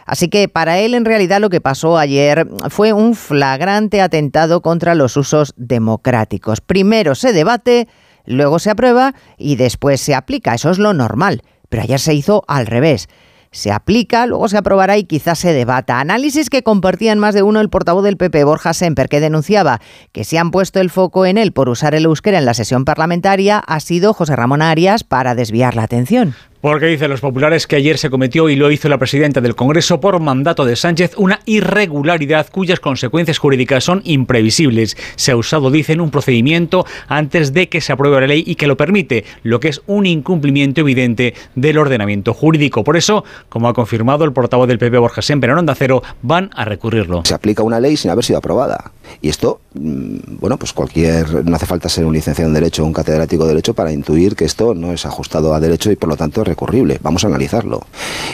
Así 0.07 0.29
que 0.29 0.49
para 0.49 0.79
él 0.79 0.95
en 0.95 1.05
realidad 1.05 1.41
lo 1.41 1.51
que 1.51 1.61
pasó 1.61 1.99
ayer 1.99 2.49
fue 2.71 2.95
un 2.95 3.15
flagrante 3.15 4.01
atentado 4.01 4.63
contra 4.63 4.95
los 4.95 5.19
usos 5.19 5.53
democráticos. 5.59 6.63
Primero 6.63 7.15
se 7.15 7.35
debate, 7.35 7.89
luego 8.25 8.59
se 8.59 8.71
aprueba 8.71 9.15
y 9.37 9.57
después 9.57 10.01
se 10.01 10.15
aplica. 10.15 10.55
Eso 10.55 10.71
es 10.71 10.79
lo 10.79 10.95
normal. 10.95 11.43
Pero 11.69 11.83
ayer 11.83 12.01
se 12.01 12.15
hizo 12.15 12.43
al 12.49 12.67
revés 12.67 13.09
se 13.51 13.73
aplica, 13.73 14.27
luego 14.27 14.49
se 14.49 14.59
aprobará 14.59 14.97
y 14.99 15.05
quizás 15.05 15.39
se 15.39 15.53
debata. 15.53 16.01
Análisis 16.01 16.51
que 16.51 16.63
compartían 16.63 17.19
más 17.19 17.35
de 17.35 17.43
uno 17.43 17.61
el 17.61 17.71
portavoz 17.71 18.05
del 18.05 18.17
PP, 18.17 18.45
Borja 18.45 18.75
Semper, 18.75 19.09
que 19.09 19.21
denunciaba 19.21 19.81
que 20.13 20.25
se 20.25 20.39
han 20.39 20.51
puesto 20.51 20.81
el 20.81 20.91
foco 20.91 21.27
en 21.27 21.39
él 21.39 21.53
por 21.53 21.69
usar 21.69 21.95
el 21.95 22.05
euskera 22.05 22.39
en 22.39 22.45
la 22.45 22.55
sesión 22.55 22.85
parlamentaria, 22.85 23.59
ha 23.59 23.81
sido 23.81 24.13
José 24.13 24.37
Ramón 24.37 24.63
Arias 24.63 25.05
para 25.05 25.35
desviar 25.35 25.75
la 25.77 25.83
atención. 25.83 26.35
Porque 26.61 26.87
dicen 26.87 27.09
los 27.09 27.21
populares 27.21 27.69
que 27.69 27.77
ayer 27.77 27.99
se 27.99 28.11
cometió 28.11 28.49
y 28.49 28.57
lo 28.57 28.73
hizo 28.73 28.89
la 28.89 28.99
presidenta 28.99 29.41
del 29.41 29.55
Congreso 29.55 30.01
por 30.01 30.19
mandato 30.19 30.65
de 30.65 30.75
Sánchez 30.75 31.13
una 31.17 31.39
irregularidad 31.47 32.49
cuyas 32.51 32.81
consecuencias 32.81 33.39
jurídicas 33.39 33.85
son 33.85 34.01
imprevisibles. 34.03 34.97
Se 35.15 35.31
ha 35.31 35.37
usado, 35.37 35.71
dicen, 35.71 36.01
un 36.01 36.11
procedimiento 36.11 36.85
antes 37.07 37.53
de 37.53 37.69
que 37.69 37.81
se 37.81 37.93
apruebe 37.93 38.21
la 38.21 38.27
ley 38.27 38.43
y 38.45 38.57
que 38.57 38.67
lo 38.67 38.77
permite, 38.77 39.25
lo 39.45 39.61
que 39.61 39.69
es 39.69 39.83
un 39.87 40.05
incumplimiento 40.05 40.81
evidente 40.81 41.35
del 41.55 41.79
ordenamiento 41.79 42.35
jurídico. 42.35 42.83
Por 42.83 42.97
eso, 42.97 43.25
como 43.49 43.69
ha 43.69 43.75
confirmado 43.75 44.25
el 44.25 44.33
portavoz 44.33 44.67
del 44.67 44.81
PP 44.81 44.99
Borja 44.99 45.23
Semper 45.23 45.51
en 45.51 45.59
Onda 45.59 45.77
Cero, 45.77 46.03
van 46.23 46.51
a 46.57 46.65
recurrirlo. 46.65 47.23
Se 47.25 47.35
aplica 47.35 47.63
una 47.63 47.79
ley 47.79 47.97
sin 47.97 48.11
haber 48.11 48.25
sido 48.25 48.39
aprobada. 48.39 48.91
Y 49.21 49.29
esto, 49.29 49.61
mm, 49.75 50.39
bueno, 50.41 50.57
pues 50.57 50.73
cualquier, 50.73 51.45
no 51.45 51.57
hace 51.57 51.67
falta 51.67 51.89
ser 51.89 52.05
un 52.05 52.13
licenciado 52.13 52.49
en 52.49 52.55
Derecho 52.55 52.83
o 52.83 52.87
un 52.87 52.93
catedrático 52.93 53.45
de 53.45 53.51
Derecho 53.51 53.75
para 53.75 53.93
intuir 53.93 54.37
que 54.37 54.45
esto 54.45 54.75
no 54.75 54.93
es 54.93 55.07
ajustado 55.07 55.55
a 55.55 55.61
Derecho 55.61 55.91
y 55.91 55.97
por 55.97 56.09
lo 56.09 56.17
tanto 56.17 56.45
recurrible. 56.45 56.99
Vamos 57.03 57.25
a 57.25 57.29
analizarlo. 57.29 57.83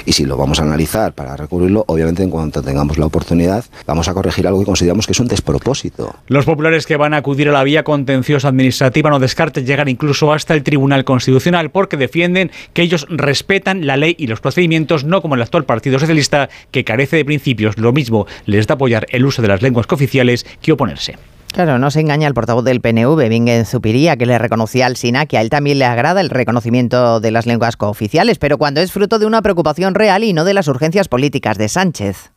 Y 0.07 0.13
si 0.13 0.25
lo 0.25 0.37
vamos 0.37 0.61
a 0.61 0.63
analizar 0.63 1.13
para 1.15 1.37
recurrirlo, 1.37 1.85
obviamente 1.89 2.23
en 2.23 2.31
cuanto 2.31 2.63
tengamos 2.63 2.99
la 2.99 3.07
oportunidad, 3.07 3.65
vamos 3.87 4.09
a 4.09 4.15
corregir 4.15 4.47
algo 4.47 4.61
que 4.61 4.67
consideramos 4.67 5.07
que 5.07 5.13
es 5.13 5.21
un 5.21 5.29
despropósito. 5.29 6.15
Los 6.27 6.45
populares 6.45 6.87
que 6.87 6.97
van 6.97 7.15
a 7.15 7.19
acudir 7.19 7.49
a 7.49 7.53
la 7.53 7.65
vía 7.65 7.85
contenciosa 7.85 8.49
administrativa 8.49 9.11
no 9.11 9.19
descarten 9.19 9.67
llegar 9.67 9.89
incluso 9.89 10.33
hasta 10.33 10.55
el 10.55 10.63
Tribunal 10.63 11.05
Constitucional 11.05 11.71
porque 11.71 11.97
defienden 11.97 12.51
que 12.73 12.83
ellos 12.83 13.07
respetan 13.09 13.87
la 13.87 13.97
ley 13.97 14.15
y 14.19 14.27
los 14.27 14.41
procedimientos, 14.41 15.05
no 15.05 15.23
como 15.23 15.35
el 15.35 15.43
actual 15.43 15.65
Partido 15.65 15.99
Socialista 15.99 16.49
que 16.71 16.85
carece 16.85 17.17
de 17.17 17.25
principios. 17.25 17.79
Lo 17.79 17.93
mismo 17.93 18.27
les 18.47 18.67
da 18.67 18.75
apoyar 18.75 19.07
el 19.11 19.25
uso 19.25 19.43
de 19.43 19.49
las 19.49 19.63
lenguas 19.63 19.87
cooficiales 19.87 20.47
que 20.61 20.73
oponerse. 20.73 21.17
Claro, 21.55 21.79
no 21.79 21.93
se 21.93 22.01
engaña 22.01 22.27
el 22.27 22.35
portavoz 22.35 22.65
del 22.65 22.81
PNV, 22.81 23.29
Bingen 23.29 23.65
Zupiría, 23.65 24.17
que 24.17 24.27
le 24.27 24.39
reconocía 24.39 24.87
al 24.87 24.97
SINA 24.97 25.27
que 25.27 25.39
a 25.39 25.41
él 25.41 25.51
también 25.51 25.79
le 25.79 25.85
agrada 25.85 26.21
el 26.21 26.29
reconocimiento 26.29 27.21
de 27.21 27.31
las 27.31 27.47
lenguas 27.47 27.77
cooficiales, 27.77 28.41
pero 28.41 28.59
cuando 28.59 28.81
es 28.81 28.91
fruto 28.91 29.21
de 29.21 29.27
una 29.27 29.41
preocupación 29.41 29.95
real 29.95 30.25
y 30.25 30.33
no 30.33 30.45
de 30.45 30.53
las 30.53 30.67
urgencias 30.67 31.07
políticas 31.07 31.57
de 31.57 31.69
Sánchez. 31.69 32.33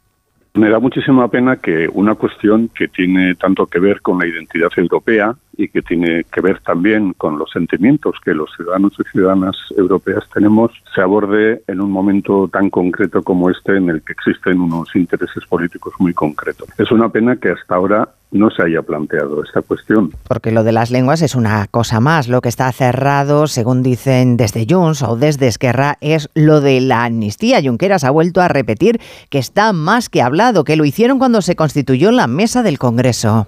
Me 0.53 0.69
da 0.69 0.79
muchísima 0.79 1.27
pena 1.29 1.55
que 1.55 1.89
una 1.91 2.13
cuestión 2.13 2.69
que 2.69 2.87
tiene 2.89 3.33
tanto 3.33 3.65
que 3.65 3.79
ver 3.79 4.01
con 4.01 4.19
la 4.19 4.27
identidad 4.27 4.69
europea 4.77 5.35
y 5.57 5.67
que 5.69 5.81
tiene 5.81 6.23
que 6.31 6.41
ver 6.41 6.59
también 6.61 7.13
con 7.13 7.39
los 7.39 7.49
sentimientos 7.49 8.15
que 8.23 8.35
los 8.35 8.51
ciudadanos 8.55 8.93
y 8.99 9.03
ciudadanas 9.11 9.55
europeas 9.75 10.25
tenemos, 10.31 10.71
se 10.93 11.01
aborde 11.01 11.63
en 11.67 11.81
un 11.81 11.91
momento 11.91 12.47
tan 12.53 12.69
concreto 12.69 13.23
como 13.23 13.49
este 13.49 13.77
en 13.77 13.89
el 13.89 14.03
que 14.03 14.13
existen 14.13 14.61
unos 14.61 14.95
intereses 14.95 15.43
políticos 15.47 15.95
muy 15.97 16.13
concretos. 16.13 16.69
Es 16.77 16.91
una 16.91 17.09
pena 17.09 17.35
que 17.37 17.49
hasta 17.49 17.75
ahora 17.75 18.09
no 18.31 18.49
se 18.49 18.63
haya 18.63 18.81
planteado 18.81 19.43
esta 19.43 19.61
cuestión. 19.61 20.11
Porque 20.27 20.51
lo 20.51 20.63
de 20.63 20.71
las 20.71 20.91
lenguas 20.91 21.21
es 21.21 21.35
una 21.35 21.67
cosa 21.67 21.99
más. 21.99 22.27
Lo 22.27 22.41
que 22.41 22.49
está 22.49 22.71
cerrado, 22.71 23.47
según 23.47 23.83
dicen 23.83 24.37
desde 24.37 24.65
Junts 24.69 25.03
o 25.03 25.15
desde 25.15 25.47
Esquerra, 25.47 25.97
es 26.01 26.29
lo 26.33 26.61
de 26.61 26.81
la 26.81 27.05
amnistía. 27.05 27.61
Junqueras 27.61 28.03
ha 28.03 28.11
vuelto 28.11 28.41
a 28.41 28.47
repetir 28.47 28.99
que 29.29 29.39
está 29.39 29.73
más 29.73 30.09
que 30.09 30.21
hablado, 30.21 30.63
que 30.63 30.75
lo 30.75 30.85
hicieron 30.85 31.19
cuando 31.19 31.41
se 31.41 31.55
constituyó 31.55 32.11
la 32.11 32.27
mesa 32.27 32.63
del 32.63 32.77
Congreso. 32.77 33.47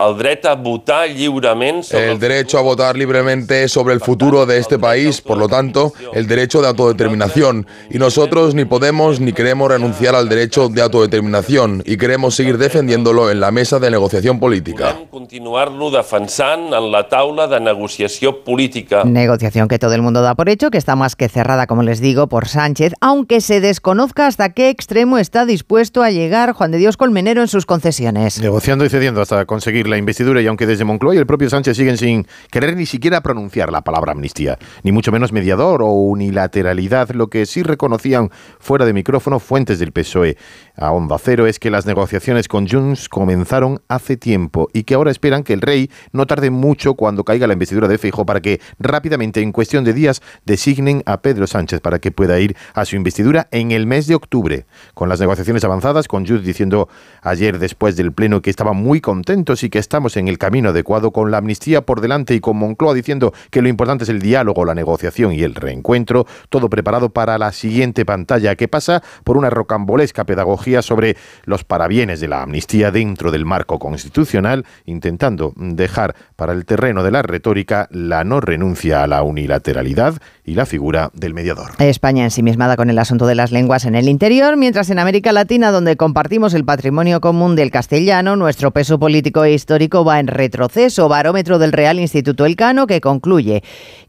El 0.00 0.16
derecho 0.16 0.48
a 0.48 0.54
votar 0.54 1.10
libremente. 1.10 2.10
El 2.10 2.20
derecho 2.20 2.56
a 2.56 2.62
votar 2.62 2.96
libremente 2.96 3.66
sobre 3.66 3.94
el 3.94 4.00
futuro 4.00 4.46
de 4.46 4.58
este 4.58 4.78
país, 4.78 5.20
por 5.20 5.38
lo 5.38 5.48
tanto, 5.48 5.92
el 6.14 6.28
derecho 6.28 6.62
de 6.62 6.68
autodeterminación. 6.68 7.66
Y 7.90 7.98
nosotros 7.98 8.54
ni 8.54 8.64
podemos 8.64 9.18
ni 9.18 9.32
queremos 9.32 9.68
renunciar 9.68 10.14
al 10.14 10.28
derecho 10.28 10.68
de 10.68 10.82
autodeterminación 10.82 11.82
y 11.84 11.96
queremos 11.96 12.36
seguir 12.36 12.58
defendiéndolo 12.58 13.28
en 13.28 13.40
la 13.40 13.50
mesa 13.50 13.80
de 13.80 13.90
negociación 13.90 14.38
política. 14.38 14.96
Continuarlo 15.10 15.90
defensant 15.90 16.72
en 16.72 16.92
la 16.92 17.08
taula 17.08 17.48
de 17.48 17.58
negociación 17.58 18.36
política. 18.44 19.02
Negociación 19.02 19.66
que 19.66 19.80
todo 19.80 19.94
el 19.94 20.02
mundo 20.02 20.22
da 20.22 20.36
por 20.36 20.48
hecho, 20.48 20.70
que 20.70 20.78
está 20.78 20.94
más 20.94 21.16
que 21.16 21.28
cerrada, 21.28 21.66
como 21.66 21.82
les 21.82 22.00
digo, 22.00 22.28
por 22.28 22.46
Sánchez, 22.46 22.92
aunque 23.00 23.40
se 23.40 23.60
desconozca 23.60 24.28
hasta 24.28 24.50
qué 24.50 24.68
extremo 24.68 25.18
está 25.18 25.44
dispuesto 25.44 26.04
a 26.04 26.10
llegar 26.12 26.52
Juan 26.52 26.70
de 26.70 26.78
Dios 26.78 26.96
Colmenero 26.96 27.40
en 27.40 27.48
sus 27.48 27.66
concesiones. 27.66 28.40
Negociando 28.40 28.84
y 28.84 28.90
cediendo 28.90 29.20
hasta 29.20 29.44
conseguir 29.44 29.87
la 29.88 29.98
investidura 29.98 30.40
y 30.40 30.46
aunque 30.46 30.66
desde 30.66 30.84
Moncloa 30.84 31.14
y 31.14 31.18
el 31.18 31.26
propio 31.26 31.50
Sánchez 31.50 31.76
siguen 31.76 31.96
sin 31.96 32.26
querer 32.50 32.76
ni 32.76 32.86
siquiera 32.86 33.20
pronunciar 33.20 33.72
la 33.72 33.82
palabra 33.82 34.12
amnistía, 34.12 34.58
ni 34.82 34.92
mucho 34.92 35.12
menos 35.12 35.32
mediador 35.32 35.82
o 35.82 35.90
unilateralidad, 35.90 37.10
lo 37.10 37.28
que 37.28 37.46
sí 37.46 37.62
reconocían 37.62 38.30
fuera 38.58 38.84
de 38.84 38.92
micrófono 38.92 39.40
fuentes 39.40 39.78
del 39.78 39.92
PSOE 39.92 40.36
a 40.76 40.92
Onda 40.92 41.18
Cero 41.18 41.46
es 41.46 41.58
que 41.58 41.70
las 41.70 41.86
negociaciones 41.86 42.48
con 42.48 42.68
Junts 42.68 43.08
comenzaron 43.08 43.80
hace 43.88 44.16
tiempo 44.16 44.68
y 44.72 44.84
que 44.84 44.94
ahora 44.94 45.10
esperan 45.10 45.42
que 45.42 45.52
el 45.52 45.60
rey 45.60 45.90
no 46.12 46.26
tarde 46.26 46.50
mucho 46.50 46.94
cuando 46.94 47.24
caiga 47.24 47.46
la 47.46 47.52
investidura 47.54 47.88
de 47.88 47.98
Feijóo 47.98 48.24
para 48.24 48.40
que 48.40 48.60
rápidamente, 48.78 49.40
en 49.40 49.52
cuestión 49.52 49.84
de 49.84 49.92
días, 49.92 50.22
designen 50.44 51.02
a 51.06 51.20
Pedro 51.20 51.46
Sánchez 51.46 51.80
para 51.80 51.98
que 51.98 52.12
pueda 52.12 52.38
ir 52.38 52.56
a 52.74 52.84
su 52.84 52.96
investidura 52.96 53.48
en 53.50 53.72
el 53.72 53.86
mes 53.86 54.06
de 54.06 54.14
octubre. 54.14 54.66
Con 54.94 55.08
las 55.08 55.20
negociaciones 55.20 55.64
avanzadas, 55.64 56.08
con 56.08 56.26
Junts 56.26 56.44
diciendo 56.44 56.88
ayer 57.22 57.58
después 57.58 57.96
del 57.96 58.12
pleno 58.12 58.42
que 58.42 58.50
estaban 58.50 58.76
muy 58.76 59.00
contentos 59.00 59.62
y 59.64 59.70
que 59.70 59.77
que 59.78 59.80
estamos 59.80 60.16
en 60.16 60.26
el 60.26 60.38
camino 60.38 60.70
adecuado 60.70 61.12
con 61.12 61.30
la 61.30 61.38
amnistía 61.38 61.82
por 61.82 62.00
delante 62.00 62.34
y 62.34 62.40
con 62.40 62.56
Moncloa 62.56 62.94
diciendo 62.94 63.32
que 63.52 63.62
lo 63.62 63.68
importante 63.68 64.02
es 64.02 64.10
el 64.10 64.20
diálogo, 64.20 64.64
la 64.64 64.74
negociación 64.74 65.32
y 65.32 65.44
el 65.44 65.54
reencuentro, 65.54 66.26
todo 66.48 66.68
preparado 66.68 67.10
para 67.10 67.38
la 67.38 67.52
siguiente 67.52 68.04
pantalla 68.04 68.56
que 68.56 68.66
pasa 68.66 69.04
por 69.22 69.36
una 69.36 69.50
rocambolesca 69.50 70.24
pedagogía 70.24 70.82
sobre 70.82 71.16
los 71.44 71.62
parabienes 71.62 72.18
de 72.18 72.26
la 72.26 72.42
amnistía 72.42 72.90
dentro 72.90 73.30
del 73.30 73.44
marco 73.44 73.78
constitucional, 73.78 74.66
intentando 74.84 75.52
dejar 75.54 76.16
para 76.34 76.54
el 76.54 76.64
terreno 76.64 77.04
de 77.04 77.12
la 77.12 77.22
retórica 77.22 77.86
la 77.92 78.24
no 78.24 78.40
renuncia 78.40 79.04
a 79.04 79.06
la 79.06 79.22
unilateralidad 79.22 80.14
y 80.44 80.54
la 80.54 80.66
figura 80.66 81.12
del 81.14 81.34
mediador. 81.34 81.70
España 81.78 82.24
ensimismada 82.24 82.74
con 82.74 82.90
el 82.90 82.98
asunto 82.98 83.26
de 83.26 83.36
las 83.36 83.52
lenguas 83.52 83.84
en 83.84 83.94
el 83.94 84.08
interior, 84.08 84.56
mientras 84.56 84.90
en 84.90 84.98
América 84.98 85.30
Latina, 85.30 85.70
donde 85.70 85.96
compartimos 85.96 86.54
el 86.54 86.64
patrimonio 86.64 87.20
común 87.20 87.54
del 87.54 87.70
castellano, 87.70 88.34
nuestro 88.34 88.72
peso 88.72 88.98
político 88.98 89.44
e 89.44 89.52
histórico 89.68 90.02
va 90.02 90.18
en 90.18 90.28
retroceso. 90.28 91.10
Barómetro 91.10 91.58
del 91.58 91.72
Real 91.72 92.00
Instituto 92.00 92.46
Elcano 92.46 92.86
que 92.86 93.02
concluye 93.02 93.62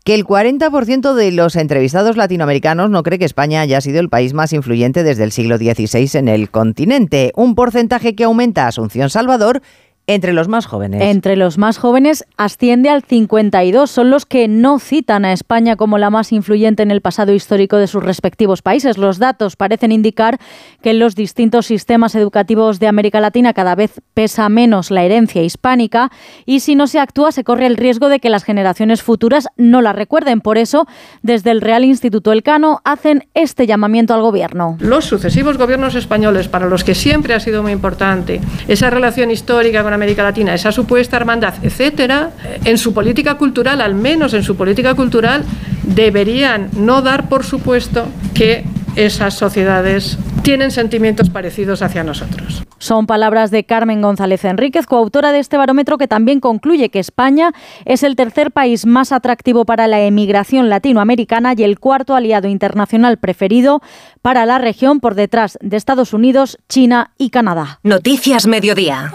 que 0.05 0.15
el 0.15 0.23
40% 0.23 1.13
de 1.13 1.33
los 1.33 1.57
entrevistados 1.57 2.15
latinoamericanos 2.15 2.89
no 2.89 3.03
cree 3.03 3.19
que 3.19 3.25
España 3.25 3.59
haya 3.59 3.81
sido 3.81 3.99
el 3.99 4.07
país 4.07 4.33
más 4.33 4.53
influyente 4.53 5.03
desde 5.03 5.25
el 5.25 5.33
siglo 5.33 5.57
XVI 5.57 6.17
en 6.17 6.29
el 6.29 6.49
continente, 6.49 7.33
un 7.35 7.55
porcentaje 7.55 8.15
que 8.15 8.23
aumenta 8.23 8.67
Asunción 8.67 9.09
Salvador 9.09 9.61
entre 10.09 10.33
los 10.33 10.47
más 10.47 10.65
jóvenes. 10.65 11.03
Entre 11.03 11.35
los 11.35 11.59
más 11.59 11.77
jóvenes 11.77 12.25
asciende 12.35 12.89
al 12.89 13.03
52. 13.03 13.91
Son 13.91 14.09
los 14.09 14.25
que 14.25 14.47
no 14.47 14.79
citan 14.79 15.23
a 15.23 15.33
España 15.33 15.75
como 15.75 15.99
la 15.99 16.09
más 16.09 16.31
influyente 16.31 16.81
en 16.81 16.89
el 16.89 17.01
pasado 17.01 17.31
histórico 17.31 17.77
de 17.77 17.85
sus 17.85 18.03
respectivos 18.03 18.63
países. 18.63 18.97
Los 18.97 19.19
datos 19.19 19.55
parecen 19.55 19.91
indicar 19.91 20.39
que 20.81 20.91
en 20.91 20.99
los 20.99 21.13
distintos 21.13 21.67
sistemas 21.67 22.15
educativos 22.15 22.79
de 22.79 22.87
América 22.87 23.19
Latina 23.19 23.53
cada 23.53 23.75
vez 23.75 24.01
pesa 24.15 24.49
menos 24.49 24.89
la 24.89 25.03
herencia 25.03 25.43
hispánica 25.43 26.09
y 26.43 26.61
si 26.61 26.73
no 26.73 26.87
se 26.87 26.99
actúa 26.99 27.31
se 27.31 27.43
corre 27.43 27.67
el 27.67 27.77
riesgo 27.77 28.09
de 28.09 28.19
que 28.19 28.31
las 28.31 28.43
generaciones 28.43 29.03
futuras 29.03 29.47
no 29.57 29.83
la 29.83 29.93
recuerden. 29.93 30.41
Por 30.41 30.57
eso, 30.57 30.87
desde 31.21 31.51
el 31.51 31.61
Real 31.61 31.85
Instituto 31.85 32.31
Elcano 32.31 32.81
hacen 32.83 33.27
este 33.35 33.67
llamamiento 33.67 34.15
al 34.15 34.21
gobierno. 34.21 34.75
Los 34.79 35.05
sucesivos 35.05 35.59
gobiernos 35.59 35.93
españoles, 35.93 36.47
para 36.47 36.65
los 36.65 36.83
que 36.83 36.95
siempre 36.95 37.35
ha 37.35 37.39
sido 37.39 37.61
muy 37.61 37.73
importante 37.73 38.41
esa 38.67 38.89
relación 38.89 39.29
histórica 39.29 39.83
con 39.83 39.98
América 39.99 40.23
Latina, 40.23 40.53
esa 40.53 40.71
supuesta 40.71 41.17
hermandad, 41.17 41.53
etcétera, 41.61 42.31
en 42.63 42.77
su 42.77 42.93
política 42.93 43.35
cultural, 43.35 43.81
al 43.81 43.95
menos 43.95 44.33
en 44.33 44.43
su 44.43 44.55
política 44.55 44.95
cultural, 44.95 45.43
deberían 45.83 46.69
no 46.73 47.01
dar 47.01 47.29
por 47.29 47.43
supuesto 47.43 48.07
que 48.33 48.63
esas 48.95 49.33
sociedades 49.33 50.17
tienen 50.41 50.71
sentimientos 50.71 51.29
parecidos 51.29 51.81
hacia 51.81 52.03
nosotros. 52.03 52.63
Son 52.79 53.07
palabras 53.07 53.51
de 53.51 53.65
Carmen 53.65 54.01
González 54.01 54.45
Enríquez, 54.45 54.85
coautora 54.85 55.31
de 55.31 55.39
este 55.39 55.57
barómetro 55.57 55.97
que 55.97 56.07
también 56.07 56.39
concluye 56.39 56.89
que 56.89 56.99
España 56.99 57.51
es 57.85 58.03
el 58.03 58.15
tercer 58.15 58.51
país 58.51 58.85
más 58.85 59.11
atractivo 59.11 59.65
para 59.65 59.87
la 59.87 60.01
emigración 60.01 60.69
latinoamericana 60.69 61.53
y 61.57 61.63
el 61.63 61.79
cuarto 61.79 62.15
aliado 62.15 62.47
internacional 62.47 63.17
preferido 63.17 63.81
para 64.21 64.45
la 64.45 64.57
región 64.57 65.01
por 65.01 65.15
detrás 65.15 65.57
de 65.61 65.75
Estados 65.75 66.13
Unidos, 66.13 66.57
China 66.69 67.11
y 67.17 67.29
Canadá. 67.31 67.79
Noticias 67.83 68.47
Mediodía. 68.47 69.11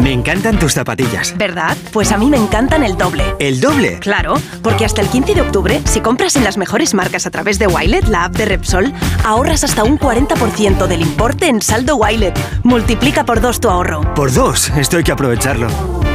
Me 0.00 0.12
encantan 0.14 0.58
tus 0.58 0.72
zapatillas. 0.72 1.36
¿Verdad? 1.36 1.76
Pues 1.92 2.10
a 2.10 2.16
mí 2.16 2.30
me 2.30 2.38
encantan 2.38 2.82
el 2.82 2.96
doble. 2.96 3.22
¿El 3.38 3.60
doble? 3.60 3.98
Claro, 3.98 4.34
porque 4.62 4.86
hasta 4.86 5.02
el 5.02 5.08
15 5.08 5.34
de 5.34 5.42
octubre, 5.42 5.82
si 5.84 6.00
compras 6.00 6.36
en 6.36 6.44
las 6.44 6.56
mejores 6.56 6.94
marcas 6.94 7.26
a 7.26 7.30
través 7.30 7.58
de 7.58 7.66
Wilet, 7.66 8.08
la 8.08 8.24
app 8.24 8.32
de 8.34 8.46
Repsol, 8.46 8.94
ahorras 9.24 9.62
hasta 9.62 9.84
un 9.84 9.98
40% 9.98 10.86
del 10.86 11.02
importe 11.02 11.48
en 11.48 11.60
saldo 11.60 11.96
Wilet. 11.96 12.38
Multiplica 12.64 13.24
por 13.24 13.42
dos 13.42 13.60
tu 13.60 13.68
ahorro. 13.68 14.14
Por 14.14 14.32
dos, 14.32 14.70
esto 14.70 14.96
hay 14.96 15.04
que 15.04 15.12
aprovecharlo. 15.12 15.68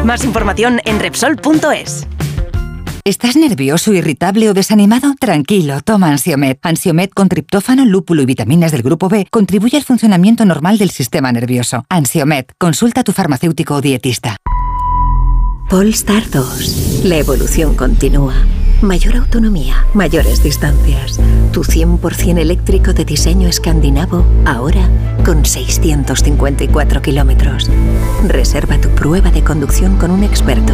Más 0.03 0.23
información 0.23 0.81
en 0.85 0.99
Repsol.es. 0.99 2.07
¿Estás 3.07 3.35
nervioso, 3.35 3.93
irritable 3.93 4.49
o 4.49 4.55
desanimado? 4.55 5.13
Tranquilo, 5.19 5.79
toma 5.81 6.09
Ansiomet. 6.09 6.57
Ansiomet 6.63 7.13
con 7.13 7.29
triptófano, 7.29 7.85
lúpulo 7.85 8.23
y 8.23 8.25
vitaminas 8.25 8.71
del 8.71 8.81
grupo 8.81 9.09
B 9.09 9.27
contribuye 9.29 9.77
al 9.77 9.83
funcionamiento 9.83 10.43
normal 10.43 10.79
del 10.79 10.89
sistema 10.89 11.31
nervioso. 11.31 11.85
Ansiomet, 11.87 12.53
consulta 12.57 13.01
a 13.01 13.03
tu 13.03 13.11
farmacéutico 13.11 13.75
o 13.75 13.81
dietista. 13.81 14.37
Polestar 15.69 16.31
2. 16.31 17.01
La 17.03 17.17
evolución 17.17 17.75
continúa. 17.75 18.33
Mayor 18.81 19.17
autonomía, 19.17 19.85
mayores 19.93 20.41
distancias. 20.41 21.19
Tu 21.53 21.63
100% 21.63 22.39
eléctrico 22.39 22.93
de 22.93 23.05
diseño 23.05 23.47
escandinavo, 23.47 24.25
ahora 24.45 24.89
con 25.23 25.45
654 25.45 27.03
kilómetros. 27.03 27.69
Reserva 28.27 28.81
tu 28.81 28.89
prueba 28.89 29.29
de 29.29 29.43
conducción 29.43 29.95
con 29.97 30.09
un 30.09 30.23
experto. 30.23 30.73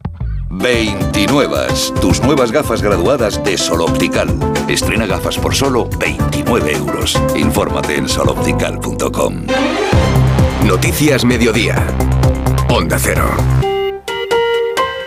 29. 0.51 1.57
Tus 2.01 2.21
nuevas 2.21 2.51
gafas 2.51 2.81
graduadas 2.81 3.43
de 3.43 3.57
Sol 3.57 3.81
Optical. 3.81 4.27
Estrena 4.67 5.05
gafas 5.05 5.37
por 5.37 5.55
solo 5.55 5.89
29 5.99 6.73
euros. 6.73 7.19
Infórmate 7.35 7.95
en 7.95 8.09
soloptical.com. 8.09 9.45
Noticias 10.65 11.23
Mediodía. 11.25 11.75
Onda 12.69 12.99
Cero. 12.99 13.29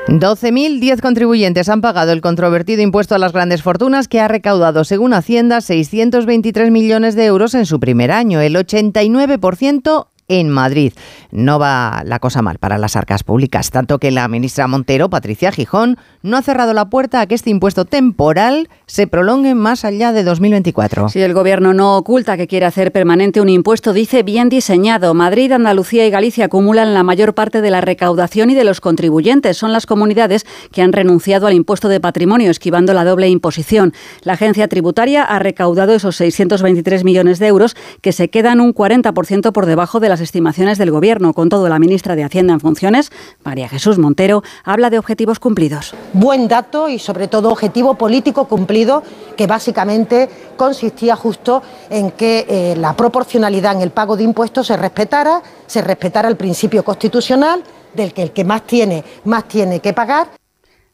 12.010 0.08 1.00
contribuyentes 1.00 1.68
han 1.68 1.80
pagado 1.80 2.12
el 2.12 2.20
controvertido 2.20 2.82
impuesto 2.82 3.14
a 3.14 3.18
las 3.18 3.32
grandes 3.32 3.62
fortunas 3.62 4.06
que 4.06 4.20
ha 4.20 4.28
recaudado, 4.28 4.84
según 4.84 5.14
Hacienda, 5.14 5.60
623 5.60 6.70
millones 6.70 7.14
de 7.14 7.24
euros 7.24 7.54
en 7.54 7.64
su 7.64 7.80
primer 7.80 8.12
año, 8.12 8.40
el 8.40 8.54
89% 8.54 10.08
en 10.28 10.48
Madrid. 10.48 10.92
No 11.30 11.58
va 11.58 12.02
la 12.04 12.18
cosa 12.18 12.42
mal 12.42 12.58
para 12.58 12.78
las 12.78 12.96
arcas 12.96 13.24
públicas, 13.24 13.70
tanto 13.70 13.98
que 13.98 14.10
la 14.10 14.28
ministra 14.28 14.66
Montero, 14.66 15.10
Patricia 15.10 15.52
Gijón, 15.52 15.98
no 16.24 16.38
ha 16.38 16.42
cerrado 16.42 16.72
la 16.72 16.86
puerta 16.86 17.20
a 17.20 17.26
que 17.26 17.34
este 17.34 17.50
impuesto 17.50 17.84
temporal 17.84 18.70
se 18.86 19.06
prolongue 19.06 19.54
más 19.54 19.84
allá 19.84 20.12
de 20.12 20.24
2024. 20.24 21.10
Si 21.10 21.20
el 21.20 21.34
gobierno 21.34 21.74
no 21.74 21.98
oculta 21.98 22.38
que 22.38 22.46
quiere 22.46 22.64
hacer 22.64 22.92
permanente 22.92 23.42
un 23.42 23.50
impuesto, 23.50 23.92
dice 23.92 24.22
bien 24.22 24.48
diseñado. 24.48 25.12
Madrid, 25.12 25.52
Andalucía 25.52 26.06
y 26.06 26.10
Galicia 26.10 26.46
acumulan 26.46 26.94
la 26.94 27.02
mayor 27.02 27.34
parte 27.34 27.60
de 27.60 27.70
la 27.70 27.82
recaudación 27.82 28.48
y 28.48 28.54
de 28.54 28.64
los 28.64 28.80
contribuyentes. 28.80 29.58
Son 29.58 29.72
las 29.72 29.84
comunidades 29.84 30.46
que 30.72 30.80
han 30.80 30.94
renunciado 30.94 31.46
al 31.46 31.52
impuesto 31.52 31.88
de 31.88 32.00
patrimonio, 32.00 32.50
esquivando 32.50 32.94
la 32.94 33.04
doble 33.04 33.28
imposición. 33.28 33.92
La 34.22 34.32
agencia 34.32 34.68
tributaria 34.68 35.24
ha 35.24 35.38
recaudado 35.38 35.94
esos 35.94 36.16
623 36.16 37.04
millones 37.04 37.38
de 37.38 37.48
euros 37.48 37.76
que 38.00 38.12
se 38.12 38.30
quedan 38.30 38.62
un 38.62 38.74
40% 38.74 39.52
por 39.52 39.66
debajo 39.66 40.00
de 40.00 40.08
la 40.08 40.14
las 40.14 40.20
estimaciones 40.20 40.78
del 40.78 40.92
Gobierno. 40.92 41.32
Con 41.32 41.48
todo, 41.48 41.68
la 41.68 41.80
ministra 41.80 42.14
de 42.14 42.22
Hacienda 42.22 42.52
en 42.52 42.60
funciones, 42.60 43.10
María 43.42 43.68
Jesús 43.68 43.98
Montero, 43.98 44.44
habla 44.62 44.88
de 44.88 44.98
objetivos 45.00 45.40
cumplidos. 45.40 45.92
Buen 46.14 46.46
dato 46.46 46.88
y, 46.88 47.00
sobre 47.00 47.26
todo, 47.26 47.50
objetivo 47.50 47.94
político 47.94 48.44
cumplido, 48.46 49.02
que 49.36 49.48
básicamente 49.48 50.28
consistía 50.56 51.16
justo 51.16 51.60
en 51.90 52.12
que 52.12 52.46
eh, 52.48 52.76
la 52.76 52.94
proporcionalidad 52.94 53.74
en 53.74 53.82
el 53.82 53.90
pago 53.90 54.16
de 54.16 54.22
impuestos 54.22 54.68
se 54.68 54.76
respetara, 54.76 55.42
se 55.66 55.82
respetara 55.82 56.28
el 56.28 56.36
principio 56.36 56.84
constitucional 56.84 57.64
del 57.94 58.14
que 58.14 58.22
el 58.22 58.30
que 58.30 58.44
más 58.44 58.62
tiene, 58.62 59.02
más 59.24 59.48
tiene 59.48 59.80
que 59.80 59.92
pagar. 59.92 60.28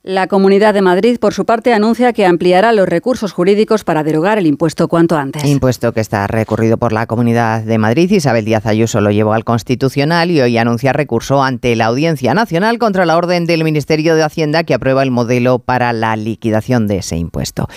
La 0.03 0.29
Comunidad 0.29 0.73
de 0.73 0.81
Madrid, 0.81 1.19
por 1.21 1.35
su 1.35 1.45
parte, 1.45 1.75
anuncia 1.75 2.15
que 2.15 2.25
ampliará 2.25 2.73
los 2.73 2.89
recursos 2.89 3.33
jurídicos 3.33 3.85
para 3.85 4.03
derogar 4.03 4.39
el 4.39 4.47
impuesto 4.47 4.89
cuanto 4.89 5.15
antes. 5.15 5.45
Impuesto 5.45 5.93
que 5.93 6.01
está 6.01 6.27
recurrido 6.27 6.79
por 6.79 6.95
la 6.95 7.07
Comunidad 7.07 7.65
de 7.65 7.77
Madrid. 7.77 8.11
Isabel 8.11 8.47
Díaz 8.47 8.65
Ayuso 8.65 9.03
lo 9.03 9.11
llevó 9.11 9.35
al 9.35 9.45
Constitucional 9.45 10.31
y 10.31 10.41
hoy 10.41 10.57
anuncia 10.57 10.95
recurso 10.95 11.43
ante 11.43 11.77
la 11.77 11.85
Audiencia 11.85 12.33
Nacional 12.33 12.79
contra 12.79 13.05
la 13.05 13.19
orden 13.19 13.45
del 13.45 13.63
Ministerio 13.63 14.15
de 14.15 14.23
Hacienda 14.23 14.65
que 14.65 14.73
aprueba 14.73 15.03
el 15.03 15.11
modelo 15.11 15.59
para 15.59 15.93
la 15.93 16.17
liquidación 16.17 16.87
de 16.87 16.97
ese 16.97 17.19
impuesto. 17.19 17.69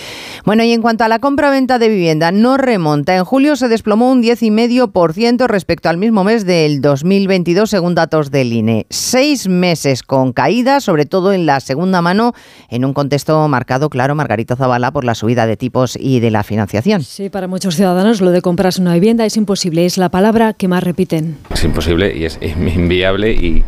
Bueno, 0.46 0.64
y 0.64 0.72
en 0.72 0.82
cuanto 0.82 1.04
a 1.04 1.10
la 1.10 1.20
compra-venta 1.20 1.78
de 1.78 1.90
vivienda, 1.90 2.32
no 2.32 2.56
remonta. 2.56 3.18
En 3.18 3.26
julio 3.26 3.58
se 3.58 3.68
desplomó 3.68 4.10
un 4.10 4.24
10,5% 4.24 5.46
respecto 5.48 5.90
al 5.90 5.98
mismo 5.98 6.24
mes 6.24 6.46
del 6.46 6.80
2022, 6.80 7.70
según 7.70 7.96
datos 7.96 8.32
del 8.32 8.54
INE. 8.54 8.86
Seis 8.90 9.50
meses 9.50 10.04
con 10.04 10.32
caída, 10.32 10.80
sobre 10.80 11.06
todo 11.06 11.34
en 11.34 11.46
la 11.46 11.60
segunda 11.60 12.02
mano 12.02 12.13
mano 12.14 12.34
en 12.70 12.86
un 12.86 12.94
contexto 12.94 13.48
marcado, 13.48 13.90
claro, 13.90 14.14
Margarito 14.14 14.56
Zavala, 14.56 14.92
por 14.92 15.04
la 15.04 15.16
subida 15.16 15.48
de 15.48 15.58
tipos 15.58 15.98
y 16.00 16.20
de 16.20 16.30
la 16.30 16.44
financiación. 16.44 17.02
Sí, 17.02 17.30
para 17.30 17.48
muchos 17.48 17.76
ciudadanos 17.76 18.22
lo 18.22 18.30
de 18.30 18.42
comprarse 18.42 18.82
una 18.82 18.94
vivienda 18.94 19.26
es 19.26 19.36
imposible, 19.36 19.86
es 19.86 19.98
la 19.98 20.10
palabra 20.10 20.54
que 20.54 20.68
más 20.68 20.84
repiten. 20.84 21.38
Es 21.52 21.64
imposible 21.64 22.16
y 22.16 22.26
es 22.26 22.40
inviable 22.42 23.32
y, 23.32 23.64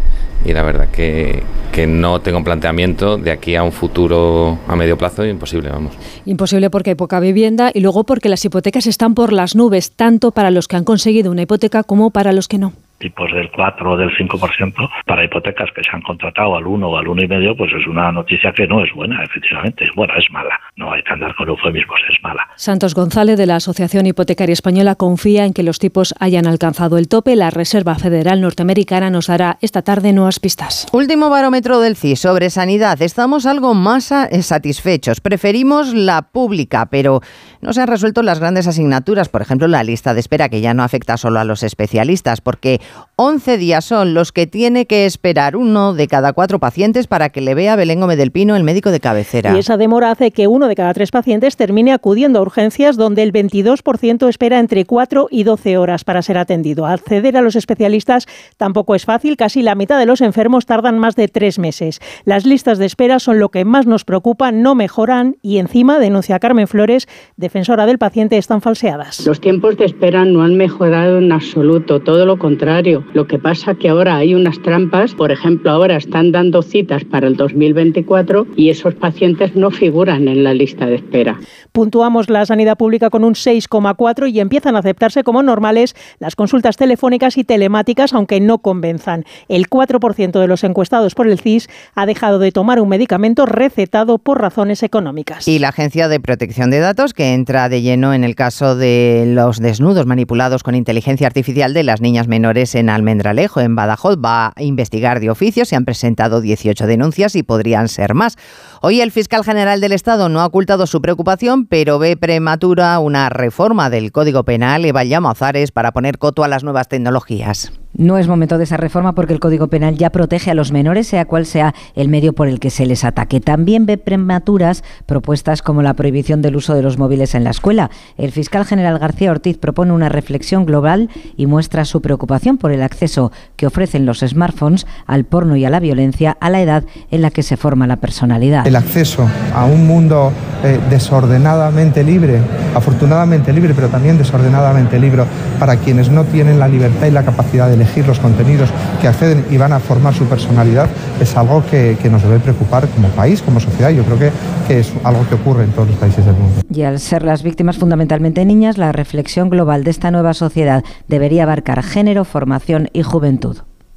y 0.45 0.53
la 0.53 0.61
verdad 0.61 0.89
que, 0.89 1.41
que 1.71 1.87
no 1.87 2.21
tengo 2.21 2.37
un 2.37 2.43
planteamiento 2.43 3.17
de 3.17 3.31
aquí 3.31 3.55
a 3.55 3.63
un 3.63 3.71
futuro 3.71 4.59
a 4.67 4.75
medio 4.75 4.95
plazo 4.95 5.25
imposible, 5.25 5.69
vamos. 5.69 5.93
Imposible 6.25 6.69
porque 6.69 6.91
hay 6.91 6.95
poca 6.95 7.19
vivienda 7.19 7.71
y 7.73 7.79
luego 7.79 8.03
porque 8.03 8.29
las 8.29 8.45
hipotecas 8.45 8.85
están 8.85 9.15
por 9.15 9.33
las 9.33 9.55
nubes, 9.55 9.91
tanto 9.91 10.31
para 10.31 10.51
los 10.51 10.67
que 10.67 10.75
han 10.75 10.83
conseguido 10.83 11.31
una 11.31 11.41
hipoteca 11.41 11.81
como 11.83 12.11
para 12.11 12.31
los 12.31 12.47
que 12.47 12.59
no 12.59 12.73
tipos 13.05 13.31
del 13.31 13.51
4 13.51 13.91
o 13.91 13.97
del 13.97 14.09
5% 14.17 14.89
para 15.05 15.23
hipotecas 15.23 15.69
que 15.75 15.83
se 15.83 15.89
han 15.93 16.01
contratado 16.01 16.55
al 16.55 16.65
1 16.65 16.87
o 16.87 16.97
al 16.97 17.05
1,5, 17.05 17.55
pues 17.55 17.71
es 17.79 17.85
una 17.87 18.11
noticia 18.11 18.51
que 18.51 18.65
no 18.65 18.83
es 18.83 18.91
buena, 18.93 19.23
efectivamente. 19.23 19.85
Bueno, 19.95 20.13
es 20.17 20.25
mala. 20.31 20.59
No 20.75 20.91
hay 20.91 21.03
que 21.03 21.13
andar 21.13 21.35
con 21.35 21.47
eufemismos, 21.47 21.99
es 22.11 22.21
mala. 22.23 22.47
Santos 22.55 22.95
González 22.95 23.37
de 23.37 23.45
la 23.45 23.57
Asociación 23.57 24.07
Hipotecaria 24.07 24.53
Española 24.53 24.95
confía 24.95 25.45
en 25.45 25.53
que 25.53 25.61
los 25.61 25.77
tipos 25.77 26.15
hayan 26.19 26.47
alcanzado 26.47 26.97
el 26.97 27.07
tope. 27.07 27.35
La 27.35 27.51
Reserva 27.51 27.95
Federal 27.95 28.41
Norteamericana 28.41 29.11
nos 29.11 29.27
dará 29.27 29.57
esta 29.61 29.83
tarde 29.83 30.11
nuevas 30.11 30.39
pistas. 30.39 30.87
Último 30.91 31.29
barómetro 31.29 31.79
del 31.79 31.95
CIS 31.95 32.21
sobre 32.21 32.49
sanidad. 32.49 32.99
Estamos 33.03 33.45
algo 33.45 33.75
más 33.75 34.05
satisfechos. 34.41 35.21
Preferimos 35.21 35.93
la 35.93 36.23
pública, 36.23 36.87
pero 36.87 37.21
no 37.65 37.73
se 37.73 37.81
han 37.81 37.87
resuelto 37.87 38.21
las 38.21 38.39
grandes 38.39 38.67
asignaturas. 38.67 39.27
Por 39.27 39.41
ejemplo, 39.41 39.67
la 39.67 39.83
lista 39.83 40.13
de 40.13 40.19
espera, 40.19 40.49
que 40.49 40.61
ya 40.61 40.75
no 40.75 40.83
afecta 40.83 41.17
solo 41.17 41.39
a 41.39 41.43
los 41.43 41.63
especialistas, 41.63 42.39
porque 42.39 42.79
11 43.15 43.57
días 43.57 43.83
son 43.83 44.13
los 44.13 44.31
que 44.31 44.45
tiene 44.45 44.85
que 44.85 45.07
esperar 45.07 45.55
uno 45.55 45.93
de 45.93 46.07
cada 46.07 46.33
cuatro 46.33 46.59
pacientes 46.59 47.07
para 47.07 47.29
que 47.29 47.41
le 47.41 47.55
vea 47.55 47.75
Belén 47.75 47.99
Gómez 47.99 48.17
del 48.17 48.31
Pino, 48.31 48.55
el 48.55 48.63
médico 48.63 48.91
de 48.91 48.99
cabecera. 48.99 49.55
Y 49.55 49.59
esa 49.59 49.77
demora 49.77 50.11
hace 50.11 50.29
que 50.29 50.47
uno 50.47 50.67
de 50.67 50.75
cada 50.75 50.93
tres 50.93 51.09
pacientes 51.09 51.55
termine 51.57 51.91
acudiendo 51.91 52.37
a 52.37 52.43
urgencias 52.43 52.97
donde 52.97 53.23
el 53.23 53.33
22% 53.33 54.29
espera 54.29 54.59
entre 54.59 54.85
4 54.85 55.27
y 55.31 55.43
12 55.43 55.77
horas 55.77 56.03
para 56.03 56.21
ser 56.21 56.37
atendido. 56.37 56.85
Acceder 56.85 57.35
a 57.35 57.41
los 57.41 57.55
especialistas 57.55 58.27
tampoco 58.57 58.93
es 58.93 59.05
fácil, 59.05 59.37
casi 59.37 59.63
la 59.63 59.73
mitad 59.73 59.97
de 59.97 60.05
los 60.05 60.21
enfermos 60.21 60.67
tardan 60.67 60.99
más 60.99 61.15
de 61.15 61.29
tres 61.29 61.57
meses. 61.57 61.99
Las 62.25 62.45
listas 62.45 62.77
de 62.77 62.85
espera 62.85 63.17
son 63.17 63.39
lo 63.39 63.49
que 63.49 63.65
más 63.65 63.87
nos 63.87 64.05
preocupa, 64.05 64.51
no 64.51 64.75
mejoran 64.75 65.37
y 65.41 65.57
encima, 65.57 65.97
denuncia 65.97 66.37
Carmen 66.37 66.67
Flores, 66.67 67.07
defensora 67.55 67.85
del 67.85 67.97
paciente, 67.97 68.37
están 68.37 68.59
falseadas. 68.59 69.25
Los 69.25 69.39
tiempos 69.39 69.77
de 69.77 69.85
espera 69.85 70.25
no 70.25 70.43
han 70.43 70.57
mejorado 70.57 71.19
en 71.19 71.31
absoluto, 71.31 72.01
todo 72.01 72.25
lo 72.25 72.37
contrario 72.37 73.05
lo 73.13 73.27
que 73.27 73.39
pasa 73.39 73.75
que 73.75 73.87
ahora 73.87 74.17
hay 74.17 74.35
unas 74.35 74.61
trampas, 74.61 75.15
por 75.15 75.31
ejemplo, 75.31 75.71
ahora 75.71 75.95
están 75.95 76.33
dando 76.33 76.61
citas 76.61 77.05
para 77.05 77.27
el 77.27 77.37
2024 77.37 78.47
y 78.57 78.71
esos 78.71 78.93
pacientes 78.95 79.55
no 79.55 79.71
figuran 79.71 80.27
en 80.27 80.43
la 80.43 80.53
lista 80.53 80.85
de 80.85 80.95
espera. 80.95 81.39
Puntuamos 81.71 82.29
la 82.29 82.45
sanidad 82.45 82.77
pública 82.77 83.09
con 83.09 83.23
un 83.23 83.35
6,4 83.35 84.29
y 84.29 84.41
empiezan 84.41 84.75
a 84.75 84.79
aceptarse 84.79 85.23
como 85.23 85.43
normales 85.43 85.95
las 86.19 86.35
consultas 86.35 86.75
telefónicas 86.75 87.37
y 87.37 87.45
telemáticas, 87.45 88.13
aunque 88.13 88.41
no 88.41 88.57
convenzan. 88.57 89.23
El 89.47 89.69
4% 89.69 90.39
de 90.39 90.47
los 90.47 90.65
encuestados 90.65 91.15
por 91.15 91.27
el 91.27 91.39
CIS 91.39 91.69
ha 91.95 92.05
dejado 92.05 92.39
de 92.39 92.51
tomar 92.51 92.81
un 92.81 92.89
medicamento 92.89 93.45
recetado 93.45 94.17
por 94.17 94.41
razones 94.41 94.83
económicas. 94.83 95.47
Y 95.47 95.59
la 95.59 95.69
Agencia 95.69 96.09
de 96.09 96.19
Protección 96.19 96.69
de 96.69 96.79
Datos, 96.79 97.13
que 97.13 97.33
entra 97.45 97.69
de 97.69 97.83
lleno 97.83 98.11
en 98.15 98.23
el 98.23 98.33
caso 98.33 98.75
de 98.75 99.25
los 99.27 99.59
desnudos 99.59 100.07
manipulados 100.07 100.63
con 100.63 100.73
inteligencia 100.73 101.27
artificial 101.27 101.75
de 101.75 101.83
las 101.83 102.01
niñas 102.01 102.27
menores 102.27 102.73
en 102.73 102.89
Almendralejo, 102.89 103.59
en 103.59 103.75
Badajoz, 103.75 104.17
va 104.17 104.51
a 104.55 104.63
investigar 104.63 105.19
de 105.19 105.29
oficio. 105.29 105.63
Se 105.63 105.75
han 105.75 105.85
presentado 105.85 106.41
18 106.41 106.87
denuncias 106.87 107.35
y 107.35 107.43
podrían 107.43 107.87
ser 107.87 108.15
más. 108.15 108.35
Hoy 108.81 108.99
el 108.99 109.11
fiscal 109.11 109.43
general 109.43 109.79
del 109.79 109.91
Estado 109.91 110.27
no 110.27 110.41
ha 110.41 110.47
ocultado 110.47 110.87
su 110.87 111.03
preocupación, 111.03 111.67
pero 111.67 111.99
ve 111.99 112.17
prematura 112.17 112.97
una 112.97 113.29
reforma 113.29 113.91
del 113.91 114.11
Código 114.11 114.43
Penal, 114.43 114.83
Eva 114.83 115.03
Llamazares, 115.03 115.71
para 115.71 115.91
poner 115.91 116.17
coto 116.17 116.43
a 116.43 116.47
las 116.47 116.63
nuevas 116.63 116.87
tecnologías. 116.87 117.71
No 117.97 118.17
es 118.17 118.27
momento 118.27 118.57
de 118.57 118.65
esa 118.65 118.75
reforma 118.75 119.15
porque 119.15 119.31
el 119.31 119.39
Código 119.39 119.67
Penal 119.67 119.95
ya 119.95 120.09
protege 120.09 120.51
a 120.51 120.53
los 120.53 120.73
menores, 120.73 121.07
sea 121.07 121.23
cual 121.23 121.45
sea 121.45 121.73
el 121.95 122.09
medio 122.09 122.33
por 122.33 122.49
el 122.49 122.59
que 122.59 122.69
se 122.69 122.85
les 122.85 123.05
ataque. 123.05 123.39
También 123.39 123.85
ve 123.85 123.97
prematuras 123.97 124.83
propuestas 125.05 125.61
como 125.61 125.81
la 125.81 125.93
prohibición 125.93 126.41
del 126.41 126.57
uso 126.57 126.75
de 126.75 126.81
los 126.81 126.97
móviles 126.97 127.35
en 127.35 127.45
la 127.45 127.51
escuela. 127.51 127.89
El 128.17 128.33
fiscal 128.33 128.65
general 128.65 128.99
García 128.99 129.31
Ortiz 129.31 129.57
propone 129.57 129.93
una 129.93 130.09
reflexión 130.09 130.65
global 130.65 131.09
y 131.37 131.45
muestra 131.45 131.85
su 131.85 132.01
preocupación 132.01 132.57
por 132.57 132.73
el 132.73 132.83
acceso 132.83 133.31
que 133.55 133.65
ofrecen 133.65 134.05
los 134.05 134.19
smartphones 134.19 134.85
al 135.05 135.23
porno 135.23 135.55
y 135.55 135.63
a 135.63 135.69
la 135.69 135.79
violencia 135.79 136.35
a 136.41 136.49
la 136.49 136.61
edad 136.61 136.83
en 137.11 137.21
la 137.21 137.31
que 137.31 137.43
se 137.43 137.55
forma 137.55 137.87
la 137.87 137.95
personalidad. 137.95 138.67
El 138.67 138.75
acceso 138.75 139.25
a 139.53 139.63
un 139.63 139.87
mundo 139.87 140.33
eh, 140.65 140.81
desordenadamente 140.89 142.03
libre, 142.03 142.41
afortunadamente 142.75 143.53
libre, 143.53 143.73
pero 143.73 143.87
también 143.87 144.17
desordenadamente 144.17 144.99
libre 144.99 145.23
para 145.59 145.77
quienes 145.77 146.09
no 146.09 146.25
tienen 146.25 146.59
la 146.59 146.67
libertad 146.67 147.07
y 147.07 147.11
la 147.11 147.23
capacidad 147.23 147.67
de 147.67 147.75
elegir 147.75 147.84
los 148.07 148.19
contenidos 148.19 148.69
que 149.01 149.07
acceden 149.07 149.45
y 149.49 149.57
van 149.57 149.73
a 149.73 149.79
formar 149.79 150.13
su 150.13 150.25
personalidad 150.25 150.89
es 151.19 151.35
algo 151.37 151.63
que, 151.69 151.97
nos 152.11 152.21
debe 152.23 152.39
preocupar 152.39 152.87
como 152.89 153.07
país, 153.09 153.41
como 153.41 153.59
sociedad. 153.59 153.89
Yo 153.89 154.03
creo 154.03 154.19
que, 154.19 154.31
que 154.67 154.79
es 154.79 154.93
algo 155.03 155.27
que 155.27 155.35
ocurre 155.35 155.63
en 155.63 155.71
todos 155.71 155.89
los 155.89 155.97
países 155.97 156.25
del 156.25 156.35
mundo. 156.35 156.61
Y 156.69 156.83
al 156.83 156.99
ser 156.99 157.23
las 157.23 157.43
víctimas 157.43 157.77
fundamentalmente 157.77 158.45
niñas, 158.45 158.77
la 158.77 158.91
reflexión 158.91 159.49
global 159.49 159.83
de 159.83 159.91
esta 159.91 160.11
nueva 160.11 160.33
sociedad 160.33 160.83
debería 161.07 161.43
abarcar 161.43 161.83
género, 161.83 162.25
formación 162.25 162.89
y 162.93 163.03
juventud. 163.03 163.57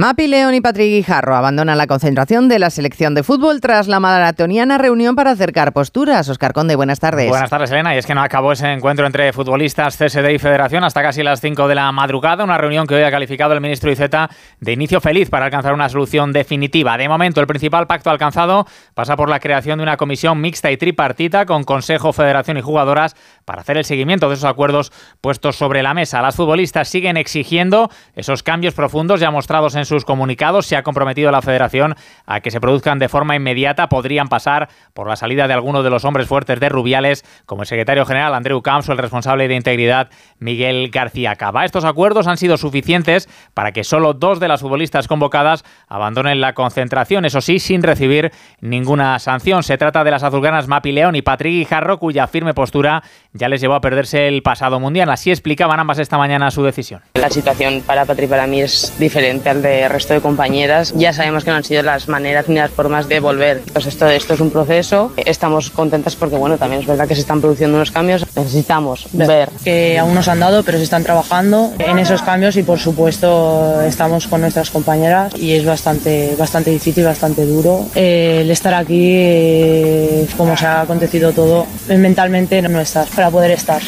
Mapi 0.00 0.28
León 0.28 0.54
y 0.54 0.62
Patrick 0.62 0.88
Guijarro 0.88 1.36
abandonan 1.36 1.76
la 1.76 1.86
concentración 1.86 2.48
de 2.48 2.58
la 2.58 2.70
selección 2.70 3.14
de 3.14 3.22
fútbol 3.22 3.60
tras 3.60 3.86
la 3.86 4.00
maratoniana 4.00 4.78
reunión 4.78 5.14
para 5.14 5.32
acercar 5.32 5.74
posturas. 5.74 6.26
Oscar 6.30 6.54
Conde, 6.54 6.74
buenas 6.74 7.00
tardes. 7.00 7.28
Buenas 7.28 7.50
tardes, 7.50 7.70
Elena. 7.70 7.94
Y 7.94 7.98
es 7.98 8.06
que 8.06 8.14
no 8.14 8.22
acabó 8.22 8.52
ese 8.52 8.72
encuentro 8.72 9.06
entre 9.06 9.30
futbolistas, 9.34 9.98
CSD 9.98 10.30
y 10.30 10.38
Federación 10.38 10.84
hasta 10.84 11.02
casi 11.02 11.22
las 11.22 11.42
5 11.42 11.68
de 11.68 11.74
la 11.74 11.92
madrugada. 11.92 12.44
Una 12.44 12.56
reunión 12.56 12.86
que 12.86 12.94
hoy 12.94 13.02
ha 13.02 13.10
calificado 13.10 13.52
el 13.52 13.60
ministro 13.60 13.92
Iceta 13.92 14.30
de 14.58 14.72
inicio 14.72 15.02
feliz 15.02 15.28
para 15.28 15.44
alcanzar 15.44 15.74
una 15.74 15.90
solución 15.90 16.32
definitiva. 16.32 16.96
De 16.96 17.06
momento, 17.06 17.42
el 17.42 17.46
principal 17.46 17.86
pacto 17.86 18.08
alcanzado 18.08 18.66
pasa 18.94 19.16
por 19.16 19.28
la 19.28 19.38
creación 19.38 19.80
de 19.80 19.82
una 19.82 19.98
comisión 19.98 20.40
mixta 20.40 20.70
y 20.70 20.78
tripartita 20.78 21.44
con 21.44 21.64
Consejo, 21.64 22.14
Federación 22.14 22.56
y 22.56 22.62
jugadoras 22.62 23.16
para 23.44 23.60
hacer 23.60 23.76
el 23.76 23.84
seguimiento 23.84 24.30
de 24.30 24.36
esos 24.36 24.48
acuerdos 24.48 24.92
puestos 25.20 25.56
sobre 25.56 25.82
la 25.82 25.92
mesa. 25.92 26.22
Las 26.22 26.36
futbolistas 26.36 26.88
siguen 26.88 27.18
exigiendo 27.18 27.90
esos 28.14 28.42
cambios 28.42 28.72
profundos 28.72 29.20
ya 29.20 29.30
mostrados 29.30 29.74
en 29.74 29.89
sus 29.90 30.06
comunicados. 30.06 30.66
Se 30.66 30.76
ha 30.76 30.82
comprometido 30.82 31.30
la 31.30 31.42
Federación 31.42 31.96
a 32.24 32.40
que 32.40 32.50
se 32.50 32.60
produzcan 32.60 32.98
de 32.98 33.10
forma 33.10 33.36
inmediata. 33.36 33.88
Podrían 33.88 34.28
pasar 34.28 34.68
por 34.94 35.06
la 35.06 35.16
salida 35.16 35.46
de 35.46 35.52
algunos 35.52 35.84
de 35.84 35.90
los 35.90 36.06
hombres 36.06 36.26
fuertes 36.26 36.58
de 36.58 36.70
Rubiales, 36.70 37.24
como 37.44 37.62
el 37.62 37.68
secretario 37.68 38.06
general 38.06 38.32
Andreu 38.32 38.62
Camps 38.62 38.88
o 38.88 38.92
el 38.92 38.98
responsable 38.98 39.48
de 39.48 39.56
integridad 39.56 40.08
Miguel 40.38 40.88
García 40.90 41.36
Cava. 41.36 41.64
Estos 41.64 41.84
acuerdos 41.84 42.26
han 42.26 42.38
sido 42.38 42.56
suficientes 42.56 43.28
para 43.52 43.72
que 43.72 43.84
solo 43.84 44.14
dos 44.14 44.40
de 44.40 44.48
las 44.48 44.62
futbolistas 44.62 45.08
convocadas 45.08 45.64
abandonen 45.88 46.40
la 46.40 46.54
concentración, 46.54 47.24
eso 47.24 47.40
sí, 47.40 47.58
sin 47.58 47.82
recibir 47.82 48.32
ninguna 48.60 49.18
sanción. 49.18 49.62
Se 49.62 49.76
trata 49.76 50.04
de 50.04 50.10
las 50.12 50.22
azulganas 50.22 50.68
Mapi 50.68 50.92
León 50.92 51.16
y 51.16 51.22
Patrick 51.22 51.52
Guijarro, 51.52 51.98
cuya 51.98 52.26
firme 52.26 52.54
postura 52.54 53.02
ya 53.32 53.48
les 53.48 53.60
llevó 53.60 53.74
a 53.74 53.80
perderse 53.80 54.28
el 54.28 54.42
pasado 54.42 54.80
mundial. 54.80 55.10
Así 55.10 55.30
explicaban 55.30 55.78
ambas 55.78 55.98
esta 55.98 56.18
mañana 56.18 56.50
su 56.50 56.62
decisión. 56.62 57.00
La 57.14 57.30
situación 57.30 57.82
para 57.86 58.04
Patri 58.04 58.24
y 58.24 58.28
para 58.28 58.46
mí 58.46 58.60
es 58.60 58.92
diferente 58.98 59.48
al 59.50 59.62
del 59.62 59.88
resto 59.90 60.14
de 60.14 60.20
compañeras. 60.20 60.92
Ya 60.96 61.12
sabemos 61.12 61.44
que 61.44 61.50
no 61.50 61.56
han 61.56 61.64
sido 61.64 61.82
las 61.82 62.08
maneras 62.08 62.48
ni 62.48 62.56
las 62.56 62.70
formas 62.70 63.08
de 63.08 63.20
volver. 63.20 63.62
Pues 63.72 63.86
esto, 63.86 64.08
esto 64.08 64.34
es 64.34 64.40
un 64.40 64.50
proceso. 64.50 65.12
Estamos 65.16 65.70
contentas 65.70 66.16
porque 66.16 66.36
bueno, 66.36 66.58
también 66.58 66.82
es 66.82 66.88
verdad 66.88 67.06
que 67.06 67.14
se 67.14 67.20
están 67.20 67.40
produciendo 67.40 67.76
unos 67.76 67.90
cambios. 67.90 68.26
Necesitamos 68.36 69.06
ver 69.12 69.48
que 69.64 69.98
aún 69.98 70.14
no 70.14 70.22
se 70.22 70.30
han 70.30 70.40
dado, 70.40 70.62
pero 70.62 70.78
se 70.78 70.84
están 70.84 71.04
trabajando 71.04 71.72
en 71.78 71.98
esos 71.98 72.22
cambios 72.22 72.56
y 72.56 72.62
por 72.62 72.78
supuesto 72.78 73.80
estamos 73.82 74.26
con 74.26 74.40
nuestras 74.40 74.70
compañeras 74.70 75.34
y 75.36 75.52
es 75.52 75.64
bastante, 75.64 76.34
bastante 76.38 76.70
difícil, 76.70 77.04
bastante 77.04 77.46
duro. 77.46 77.86
Eh, 77.94 78.40
el 78.42 78.50
estar 78.50 78.74
aquí, 78.74 79.12
eh, 79.14 80.26
como 80.36 80.56
se 80.56 80.66
ha 80.66 80.82
acontecido 80.82 81.32
todo, 81.32 81.66
mentalmente 81.88 82.60
no 82.62 82.80
estás 82.80 83.08
para 83.20 83.30
poder 83.30 83.50
estar. 83.50 83.82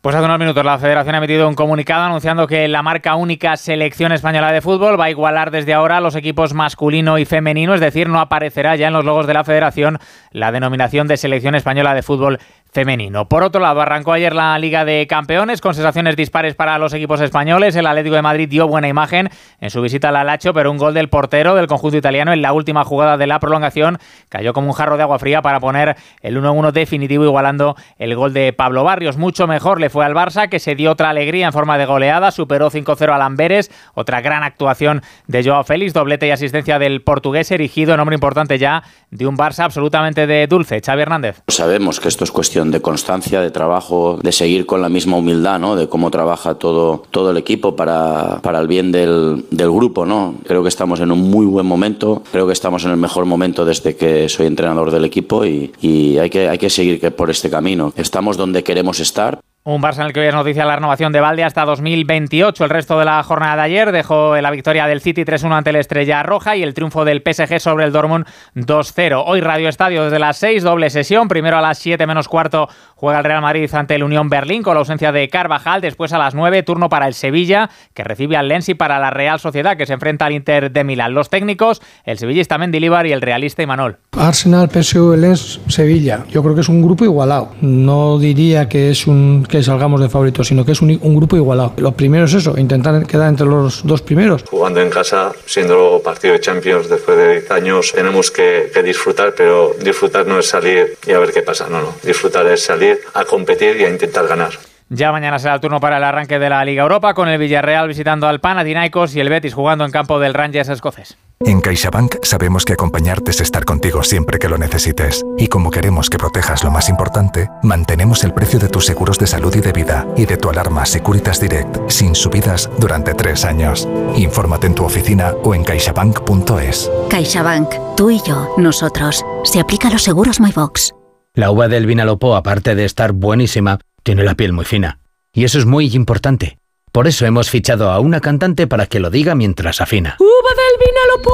Pues 0.00 0.16
hace 0.16 0.24
unos 0.24 0.40
minutos 0.40 0.64
la 0.64 0.76
Federación 0.76 1.14
ha 1.14 1.18
emitido 1.18 1.48
un 1.48 1.54
comunicado 1.54 2.02
anunciando 2.02 2.48
que 2.48 2.66
la 2.66 2.82
marca 2.82 3.14
única 3.14 3.56
Selección 3.56 4.10
Española 4.10 4.50
de 4.50 4.60
Fútbol 4.60 4.98
va 4.98 5.04
a 5.04 5.10
igualar 5.10 5.52
desde 5.52 5.72
ahora 5.72 6.00
los 6.00 6.16
equipos 6.16 6.52
masculino 6.52 7.18
y 7.18 7.24
femenino, 7.24 7.74
es 7.74 7.80
decir, 7.80 8.08
no 8.08 8.18
aparecerá 8.18 8.74
ya 8.74 8.88
en 8.88 8.92
los 8.94 9.04
logos 9.04 9.28
de 9.28 9.34
la 9.34 9.44
Federación 9.44 10.00
la 10.32 10.50
denominación 10.50 11.06
de 11.06 11.16
Selección 11.16 11.54
Española 11.54 11.94
de 11.94 12.02
Fútbol 12.02 12.40
femenino. 12.72 13.28
Por 13.28 13.42
otro 13.42 13.60
lado, 13.60 13.80
arrancó 13.82 14.12
ayer 14.12 14.34
la 14.34 14.58
Liga 14.58 14.84
de 14.86 15.06
Campeones 15.06 15.60
con 15.60 15.74
sensaciones 15.74 16.16
dispares 16.16 16.54
para 16.54 16.78
los 16.78 16.94
equipos 16.94 17.20
españoles. 17.20 17.76
El 17.76 17.86
Atlético 17.86 18.16
de 18.16 18.22
Madrid 18.22 18.48
dio 18.48 18.66
buena 18.66 18.88
imagen 18.88 19.28
en 19.60 19.70
su 19.70 19.82
visita 19.82 20.08
al 20.08 20.16
Alacho, 20.16 20.54
pero 20.54 20.70
un 20.70 20.78
gol 20.78 20.94
del 20.94 21.08
portero 21.08 21.54
del 21.54 21.66
conjunto 21.66 21.98
italiano 21.98 22.32
en 22.32 22.40
la 22.40 22.54
última 22.54 22.84
jugada 22.84 23.18
de 23.18 23.26
la 23.26 23.38
prolongación 23.40 23.98
cayó 24.30 24.54
como 24.54 24.68
un 24.68 24.72
jarro 24.72 24.96
de 24.96 25.02
agua 25.02 25.18
fría 25.18 25.42
para 25.42 25.60
poner 25.60 25.96
el 26.22 26.38
1-1 26.38 26.72
definitivo 26.72 27.24
igualando 27.24 27.76
el 27.98 28.16
gol 28.16 28.32
de 28.32 28.54
Pablo 28.54 28.84
Barrios. 28.84 29.18
Mucho 29.18 29.46
mejor 29.46 29.78
le 29.78 29.90
fue 29.90 30.06
al 30.06 30.14
Barça 30.14 30.48
que 30.48 30.58
se 30.58 30.74
dio 30.74 30.92
otra 30.92 31.10
alegría 31.10 31.46
en 31.46 31.52
forma 31.52 31.76
de 31.76 31.84
goleada, 31.84 32.30
superó 32.30 32.70
5-0 32.70 33.12
al 33.12 33.22
Amberes, 33.22 33.70
otra 33.94 34.22
gran 34.22 34.42
actuación 34.42 35.02
de 35.26 35.44
Joao 35.44 35.64
Félix, 35.64 35.92
doblete 35.92 36.26
y 36.26 36.30
asistencia 36.30 36.78
del 36.78 37.02
portugués 37.02 37.50
erigido, 37.50 37.98
nombre 37.98 38.14
importante 38.14 38.58
ya 38.58 38.82
de 39.10 39.26
un 39.26 39.36
Barça 39.36 39.64
absolutamente 39.64 40.26
de 40.26 40.46
dulce. 40.46 40.80
Xavi 40.80 41.02
Hernández. 41.02 41.42
Sabemos 41.48 42.00
que 42.00 42.08
esto 42.08 42.24
es 42.24 42.32
cuestión 42.32 42.61
de 42.70 42.80
constancia, 42.80 43.40
de 43.40 43.50
trabajo, 43.50 44.18
de 44.22 44.32
seguir 44.32 44.66
con 44.66 44.80
la 44.80 44.88
misma 44.88 45.16
humildad, 45.16 45.58
¿no? 45.58 45.76
De 45.76 45.88
cómo 45.88 46.10
trabaja 46.10 46.54
todo, 46.54 47.02
todo 47.10 47.30
el 47.30 47.36
equipo 47.36 47.76
para, 47.76 48.40
para 48.42 48.60
el 48.60 48.68
bien 48.68 48.92
del, 48.92 49.44
del 49.50 49.70
grupo, 49.70 50.06
¿no? 50.06 50.34
Creo 50.46 50.62
que 50.62 50.68
estamos 50.68 51.00
en 51.00 51.10
un 51.10 51.30
muy 51.30 51.46
buen 51.46 51.66
momento, 51.66 52.22
creo 52.30 52.46
que 52.46 52.52
estamos 52.52 52.84
en 52.84 52.90
el 52.92 52.96
mejor 52.96 53.24
momento 53.24 53.64
desde 53.64 53.96
que 53.96 54.28
soy 54.28 54.46
entrenador 54.46 54.90
del 54.90 55.04
equipo 55.04 55.44
y, 55.44 55.72
y 55.80 56.18
hay, 56.18 56.30
que, 56.30 56.48
hay 56.48 56.58
que 56.58 56.70
seguir 56.70 57.00
por 57.14 57.30
este 57.30 57.50
camino. 57.50 57.92
Estamos 57.96 58.36
donde 58.36 58.62
queremos 58.62 59.00
estar. 59.00 59.40
Un 59.64 59.80
Barça 59.80 60.00
en 60.00 60.06
el 60.06 60.12
que 60.12 60.18
hoy 60.18 60.26
es 60.26 60.34
noticia 60.34 60.64
la 60.64 60.74
renovación 60.74 61.12
de 61.12 61.20
Valde 61.20 61.44
hasta 61.44 61.64
2028. 61.64 62.64
El 62.64 62.70
resto 62.70 62.98
de 62.98 63.04
la 63.04 63.22
jornada 63.22 63.54
de 63.54 63.62
ayer 63.62 63.92
dejó 63.92 64.34
la 64.34 64.50
victoria 64.50 64.88
del 64.88 65.00
City 65.00 65.22
3-1 65.22 65.52
ante 65.52 65.70
la 65.70 65.78
Estrella 65.78 66.24
Roja 66.24 66.56
y 66.56 66.64
el 66.64 66.74
triunfo 66.74 67.04
del 67.04 67.22
PSG 67.24 67.60
sobre 67.60 67.84
el 67.84 67.92
Dortmund 67.92 68.26
2-0. 68.56 69.22
Hoy 69.24 69.40
Radio 69.40 69.68
Estadio 69.68 70.02
desde 70.02 70.18
las 70.18 70.38
6, 70.38 70.64
doble 70.64 70.90
sesión. 70.90 71.28
Primero 71.28 71.58
a 71.58 71.60
las 71.60 71.78
7 71.78 72.08
menos 72.08 72.26
cuarto 72.26 72.68
juega 72.96 73.18
el 73.20 73.24
Real 73.24 73.40
Madrid 73.40 73.72
ante 73.72 73.94
el 73.94 74.02
Unión 74.02 74.28
Berlín 74.28 74.64
con 74.64 74.74
la 74.74 74.80
ausencia 74.80 75.12
de 75.12 75.28
Carvajal. 75.28 75.80
Después 75.80 76.12
a 76.12 76.18
las 76.18 76.34
9, 76.34 76.64
turno 76.64 76.88
para 76.88 77.06
el 77.06 77.14
Sevilla 77.14 77.70
que 77.94 78.02
recibe 78.02 78.36
al 78.36 78.48
Lens 78.48 78.68
y 78.68 78.74
para 78.74 78.98
la 78.98 79.10
Real 79.10 79.38
Sociedad 79.38 79.76
que 79.76 79.86
se 79.86 79.92
enfrenta 79.92 80.26
al 80.26 80.32
Inter 80.32 80.72
de 80.72 80.82
Milán. 80.82 81.14
Los 81.14 81.30
técnicos, 81.30 81.80
el 82.04 82.18
sevillista 82.18 82.58
Mendilibar 82.58 83.06
y 83.06 83.12
el 83.12 83.20
realista 83.20 83.62
Imanol. 83.62 83.98
Arsenal, 84.10 84.68
PSV, 84.70 85.16
Lens, 85.16 85.60
Sevilla. 85.68 86.24
Yo 86.30 86.42
creo 86.42 86.56
que 86.56 86.62
es 86.62 86.68
un 86.68 86.82
grupo 86.82 87.04
igualado. 87.04 87.52
No 87.60 88.18
diría 88.18 88.68
que 88.68 88.90
es 88.90 89.06
un 89.06 89.46
que 89.52 89.62
salgamos 89.62 90.00
de 90.00 90.08
favoritos, 90.08 90.48
sino 90.48 90.64
que 90.64 90.72
es 90.72 90.80
un, 90.80 90.98
un, 91.02 91.14
grupo 91.14 91.36
igualado. 91.36 91.74
Lo 91.76 91.92
primero 91.92 92.24
es 92.24 92.32
eso, 92.32 92.58
intentar 92.58 93.06
quedar 93.06 93.28
entre 93.28 93.46
los 93.46 93.86
dos 93.86 94.00
primeros. 94.00 94.44
Jugando 94.48 94.80
en 94.80 94.88
casa, 94.88 95.30
siendo 95.44 96.00
partido 96.02 96.32
de 96.32 96.40
Champions 96.40 96.88
después 96.88 97.18
de 97.18 97.32
10 97.40 97.50
años, 97.50 97.92
tenemos 97.92 98.30
que, 98.30 98.70
que, 98.72 98.82
disfrutar, 98.82 99.34
pero 99.36 99.72
disfrutar 99.78 100.26
no 100.26 100.38
es 100.38 100.48
salir 100.48 100.96
y 101.06 101.12
a 101.12 101.18
ver 101.18 101.32
qué 101.34 101.42
pasa, 101.42 101.68
no, 101.68 101.82
no. 101.82 101.94
Disfrutar 102.02 102.46
es 102.46 102.64
salir 102.64 102.98
a 103.12 103.26
competir 103.26 103.76
y 103.76 103.84
a 103.84 103.90
intentar 103.90 104.26
ganar. 104.26 104.52
Ya 104.88 105.12
mañana 105.12 105.38
será 105.38 105.54
el 105.54 105.60
turno 105.60 105.80
para 105.80 105.98
el 105.98 106.04
arranque 106.04 106.38
de 106.38 106.48
la 106.48 106.64
Liga 106.64 106.82
Europa, 106.82 107.12
con 107.12 107.28
el 107.28 107.38
Villarreal 107.38 107.88
visitando 107.88 108.28
al 108.28 108.40
Panathinaikos 108.40 109.14
y 109.16 109.20
el 109.20 109.28
Betis 109.28 109.52
jugando 109.52 109.84
en 109.84 109.90
campo 109.90 110.18
del 110.18 110.32
Rangers 110.32 110.70
escocés. 110.70 111.18
En 111.44 111.60
CaixaBank 111.60 112.16
sabemos 112.22 112.64
que 112.64 112.74
acompañarte 112.74 113.32
es 113.32 113.40
estar 113.40 113.64
contigo 113.64 114.04
siempre 114.04 114.38
que 114.38 114.48
lo 114.48 114.58
necesites. 114.58 115.24
Y 115.36 115.48
como 115.48 115.70
queremos 115.70 116.08
que 116.08 116.18
protejas 116.18 116.62
lo 116.62 116.70
más 116.70 116.88
importante, 116.88 117.48
mantenemos 117.62 118.22
el 118.22 118.32
precio 118.32 118.60
de 118.60 118.68
tus 118.68 118.86
seguros 118.86 119.18
de 119.18 119.26
salud 119.26 119.54
y 119.56 119.60
de 119.60 119.72
vida 119.72 120.06
y 120.16 120.26
de 120.26 120.36
tu 120.36 120.50
alarma 120.50 120.86
Securitas 120.86 121.40
Direct 121.40 121.90
sin 121.90 122.14
subidas 122.14 122.70
durante 122.78 123.14
tres 123.14 123.44
años. 123.44 123.88
Infórmate 124.16 124.68
en 124.68 124.74
tu 124.74 124.84
oficina 124.84 125.32
o 125.42 125.54
en 125.54 125.64
caixabank.es. 125.64 126.90
CaixaBank, 127.10 127.96
tú 127.96 128.10
y 128.10 128.20
yo, 128.22 128.54
nosotros. 128.56 129.24
Se 129.42 129.58
aplica 129.58 129.88
a 129.88 129.90
los 129.92 130.02
seguros 130.02 130.38
MyBox. 130.38 130.94
La 131.34 131.50
uva 131.50 131.66
del 131.66 131.86
Vinalopó, 131.86 132.36
aparte 132.36 132.74
de 132.74 132.84
estar 132.84 133.12
buenísima, 133.12 133.78
tiene 134.04 134.22
la 134.22 134.34
piel 134.34 134.52
muy 134.52 134.64
fina. 134.64 135.00
Y 135.32 135.44
eso 135.44 135.58
es 135.58 135.66
muy 135.66 135.86
importante. 135.94 136.58
Por 136.92 137.08
eso 137.08 137.24
hemos 137.24 137.48
fichado 137.48 137.90
a 137.90 137.98
una 138.00 138.20
cantante 138.20 138.66
para 138.66 138.86
que 138.86 139.00
lo 139.00 139.08
diga 139.08 139.34
mientras 139.34 139.80
afina. 139.80 140.18
¡Uva 140.18 140.50
del 140.60 140.76
Vinalopó! 140.84 141.32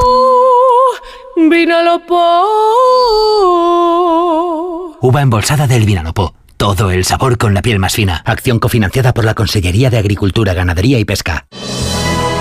¡Vinalopó! 1.51 2.17
Uva 5.01 5.21
embolsada 5.21 5.67
del 5.67 5.85
Vinalopó. 5.85 6.37
Todo 6.57 6.93
el 6.93 7.05
sabor 7.05 7.39
con 7.39 7.55
la 7.55 7.63
piel 7.63 7.81
más 7.81 7.95
fina. 7.95 8.23
Acción 8.25 8.61
cofinanciada 8.61 9.13
por 9.13 9.25
la 9.25 9.35
Consellería 9.35 9.91
de 9.91 9.99
Agricultura, 9.99 10.55
Ganadería 10.55 11.01
y 11.01 11.05
Pesca. 11.05 11.49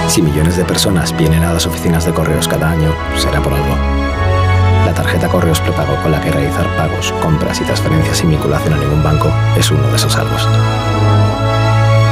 Si 0.07 0.21
millones 0.21 0.55
de 0.55 0.65
personas 0.65 1.17
vienen 1.17 1.41
a 1.43 1.53
las 1.53 1.65
oficinas 1.65 2.05
de 2.05 2.13
correos 2.13 2.47
cada 2.47 2.69
año, 2.69 2.95
será 3.17 3.41
por 3.41 3.51
algo. 3.51 3.75
La 4.85 4.93
tarjeta 4.93 5.27
Correos 5.27 5.59
Prepago 5.59 5.95
con 6.03 6.11
la 6.11 6.21
que 6.21 6.31
realizar 6.31 6.67
pagos, 6.77 7.11
compras 7.23 7.59
y 7.61 7.63
transferencias 7.63 8.19
sin 8.19 8.29
vinculación 8.29 8.75
a 8.75 8.77
ningún 8.77 9.03
banco 9.03 9.33
es 9.57 9.71
uno 9.71 9.87
de 9.89 9.95
esos 9.95 10.15
algo. 10.15 10.37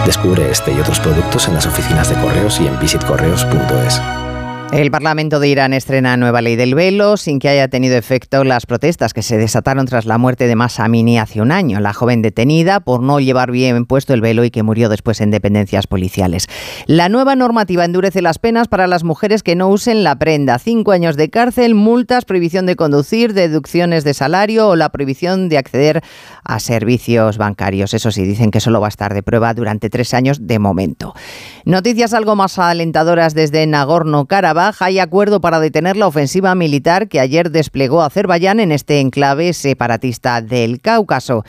Descubre 0.05 0.49
este 0.51 0.71
y 0.71 0.79
otros 0.79 0.99
productos 0.99 1.47
en 1.47 1.55
las 1.55 1.65
oficinas 1.65 2.09
de 2.09 2.15
correos 2.21 2.59
y 2.59 2.67
en 2.67 2.79
visitcorreos.es. 2.79 4.24
El 4.71 4.91
Parlamento 4.91 5.39
de 5.39 5.47
Irán 5.47 5.71
estrena 5.71 6.17
nueva 6.17 6.41
ley 6.41 6.57
del 6.57 6.75
velo 6.75 7.15
sin 7.15 7.39
que 7.39 7.47
haya 7.47 7.69
tenido 7.69 7.95
efecto 7.95 8.43
las 8.43 8.65
protestas 8.65 9.13
que 9.13 9.21
se 9.21 9.37
desataron 9.37 9.85
tras 9.85 10.05
la 10.05 10.17
muerte 10.17 10.47
de 10.47 10.55
Masa 10.57 10.83
Amini 10.83 11.17
hace 11.17 11.39
un 11.39 11.53
año, 11.53 11.79
la 11.79 11.93
joven 11.93 12.21
detenida 12.21 12.81
por 12.81 13.01
no 13.01 13.21
llevar 13.21 13.51
bien 13.51 13.85
puesto 13.85 14.13
el 14.13 14.19
velo 14.19 14.43
y 14.43 14.51
que 14.51 14.63
murió 14.63 14.89
después 14.89 15.21
en 15.21 15.31
dependencias 15.31 15.87
policiales. 15.87 16.47
La 16.87 17.07
nueva 17.07 17.37
normativa 17.37 17.85
endurece 17.85 18.21
las 18.21 18.37
penas 18.37 18.67
para 18.67 18.87
las 18.87 19.05
mujeres 19.05 19.43
que 19.43 19.55
no 19.55 19.69
usen 19.69 20.03
la 20.03 20.17
prenda. 20.17 20.59
Cinco 20.59 20.91
años 20.91 21.15
de 21.15 21.29
cárcel, 21.29 21.73
multas, 21.73 22.25
prohibición 22.25 22.65
de 22.65 22.75
conducir, 22.75 23.33
deducciones 23.33 24.03
de 24.03 24.13
salario 24.13 24.67
o 24.67 24.75
la 24.75 24.89
prohibición 24.89 25.47
de 25.47 25.57
acceder 25.57 26.03
a 26.43 26.59
servicios 26.59 27.37
bancarios. 27.37 27.93
Eso 27.93 28.11
sí, 28.11 28.23
dicen 28.23 28.51
que 28.51 28.59
solo 28.59 28.81
va 28.81 28.87
a 28.87 28.89
estar 28.89 29.13
de 29.13 29.23
prueba 29.23 29.53
durante 29.53 29.89
tres 29.89 30.13
años 30.13 30.47
de 30.47 30.59
momento. 30.59 31.13
Noticias 31.63 32.13
algo 32.13 32.35
más 32.35 32.59
alentadoras 32.59 33.33
desde 33.33 33.65
Nagorno-Karabaj 33.67 34.54
hay 34.79 34.99
acuerdo 34.99 35.41
para 35.41 35.59
detener 35.59 35.97
la 35.97 36.07
ofensiva 36.07 36.55
militar 36.55 37.07
que 37.07 37.19
ayer 37.19 37.51
desplegó 37.51 38.01
Azerbaiyán 38.01 38.59
en 38.59 38.71
este 38.71 38.99
enclave 38.99 39.53
separatista 39.53 40.41
del 40.41 40.79
Cáucaso 40.79 41.43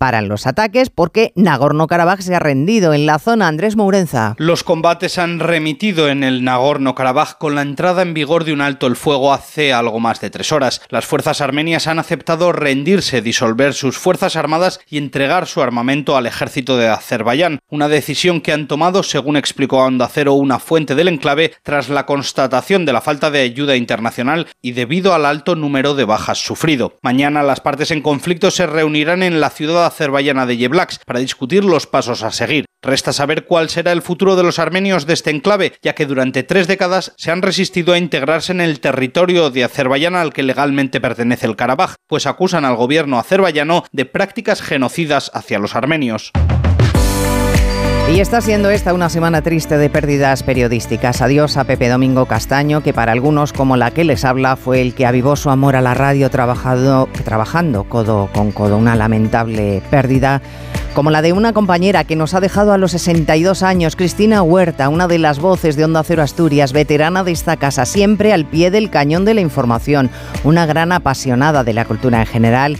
paran 0.00 0.28
los 0.28 0.46
ataques 0.46 0.88
porque 0.88 1.30
Nagorno-Karabaj 1.36 2.22
se 2.22 2.34
ha 2.34 2.38
rendido 2.38 2.94
en 2.94 3.04
la 3.04 3.18
zona 3.18 3.48
Andrés 3.48 3.76
Mourenza. 3.76 4.34
Los 4.38 4.64
combates 4.64 5.18
han 5.18 5.40
remitido 5.40 6.08
en 6.08 6.24
el 6.24 6.42
Nagorno-Karabaj 6.42 7.36
con 7.36 7.54
la 7.54 7.60
entrada 7.60 8.00
en 8.00 8.14
vigor 8.14 8.44
de 8.44 8.54
un 8.54 8.62
alto 8.62 8.86
el 8.86 8.96
fuego 8.96 9.34
hace 9.34 9.74
algo 9.74 10.00
más 10.00 10.18
de 10.22 10.30
tres 10.30 10.52
horas. 10.52 10.80
Las 10.88 11.04
fuerzas 11.04 11.42
armenias 11.42 11.86
han 11.86 11.98
aceptado 11.98 12.50
rendirse, 12.52 13.20
disolver 13.20 13.74
sus 13.74 13.98
fuerzas 13.98 14.36
armadas 14.36 14.80
y 14.88 14.96
entregar 14.96 15.46
su 15.46 15.60
armamento 15.60 16.16
al 16.16 16.26
ejército 16.26 16.78
de 16.78 16.88
Azerbaiyán, 16.88 17.58
una 17.68 17.88
decisión 17.88 18.40
que 18.40 18.52
han 18.52 18.68
tomado, 18.68 19.02
según 19.02 19.36
explicó 19.36 19.82
a 19.82 19.84
Onda 19.84 20.08
Cero 20.08 20.32
una 20.32 20.60
fuente 20.60 20.94
del 20.94 21.08
enclave, 21.08 21.52
tras 21.62 21.90
la 21.90 22.06
constatación 22.06 22.86
de 22.86 22.94
la 22.94 23.02
falta 23.02 23.30
de 23.30 23.42
ayuda 23.42 23.76
internacional 23.76 24.46
y 24.62 24.72
debido 24.72 25.12
al 25.12 25.26
alto 25.26 25.56
número 25.56 25.94
de 25.94 26.06
bajas 26.06 26.38
sufrido. 26.38 26.94
Mañana 27.02 27.42
las 27.42 27.60
partes 27.60 27.90
en 27.90 28.00
conflicto 28.00 28.50
se 28.50 28.66
reunirán 28.66 29.22
en 29.22 29.40
la 29.40 29.50
ciudad 29.50 29.89
azerbaiyana 29.90 30.46
de 30.46 30.56
Yeblaks 30.56 31.00
para 31.04 31.20
discutir 31.20 31.64
los 31.64 31.86
pasos 31.86 32.22
a 32.22 32.30
seguir. 32.30 32.64
Resta 32.82 33.12
saber 33.12 33.44
cuál 33.44 33.68
será 33.68 33.92
el 33.92 34.00
futuro 34.00 34.36
de 34.36 34.42
los 34.42 34.58
armenios 34.58 35.06
de 35.06 35.12
este 35.12 35.30
enclave, 35.30 35.74
ya 35.82 35.94
que 35.94 36.06
durante 36.06 36.42
tres 36.42 36.66
décadas 36.66 37.12
se 37.18 37.30
han 37.30 37.42
resistido 37.42 37.92
a 37.92 37.98
integrarse 37.98 38.52
en 38.52 38.62
el 38.62 38.80
territorio 38.80 39.50
de 39.50 39.64
Azerbaiyán 39.64 40.16
al 40.16 40.32
que 40.32 40.42
legalmente 40.42 41.00
pertenece 41.00 41.46
el 41.46 41.56
Karabaj, 41.56 41.96
pues 42.06 42.26
acusan 42.26 42.64
al 42.64 42.76
gobierno 42.76 43.18
azerbaiyano 43.18 43.84
de 43.92 44.06
prácticas 44.06 44.62
genocidas 44.62 45.30
hacia 45.34 45.58
los 45.58 45.76
armenios. 45.76 46.32
Y 48.12 48.18
está 48.18 48.40
siendo 48.40 48.70
esta 48.70 48.92
una 48.92 49.08
semana 49.08 49.40
triste 49.40 49.78
de 49.78 49.88
pérdidas 49.88 50.42
periodísticas. 50.42 51.22
Adiós 51.22 51.56
a 51.56 51.62
Pepe 51.62 51.88
Domingo 51.88 52.26
Castaño, 52.26 52.82
que 52.82 52.92
para 52.92 53.12
algunos, 53.12 53.52
como 53.52 53.76
la 53.76 53.92
que 53.92 54.02
les 54.02 54.24
habla, 54.24 54.56
fue 54.56 54.82
el 54.82 54.94
que 54.94 55.06
avivó 55.06 55.36
su 55.36 55.48
amor 55.48 55.76
a 55.76 55.80
la 55.80 55.94
radio 55.94 56.28
trabajando 56.28 57.08
codo 57.88 58.28
con 58.34 58.50
codo. 58.50 58.78
Una 58.78 58.96
lamentable 58.96 59.80
pérdida 59.92 60.42
como 60.92 61.12
la 61.12 61.22
de 61.22 61.32
una 61.32 61.52
compañera 61.52 62.02
que 62.02 62.16
nos 62.16 62.34
ha 62.34 62.40
dejado 62.40 62.72
a 62.72 62.78
los 62.78 62.90
62 62.90 63.62
años, 63.62 63.94
Cristina 63.94 64.42
Huerta, 64.42 64.88
una 64.88 65.06
de 65.06 65.20
las 65.20 65.38
voces 65.38 65.76
de 65.76 65.84
Onda 65.84 66.02
Cero 66.02 66.24
Asturias, 66.24 66.72
veterana 66.72 67.22
de 67.22 67.30
esta 67.30 67.56
casa, 67.56 67.86
siempre 67.86 68.32
al 68.32 68.44
pie 68.44 68.72
del 68.72 68.90
cañón 68.90 69.24
de 69.24 69.34
la 69.34 69.40
información, 69.40 70.10
una 70.42 70.66
gran 70.66 70.90
apasionada 70.90 71.62
de 71.62 71.74
la 71.74 71.84
cultura 71.84 72.18
en 72.18 72.26
general 72.26 72.76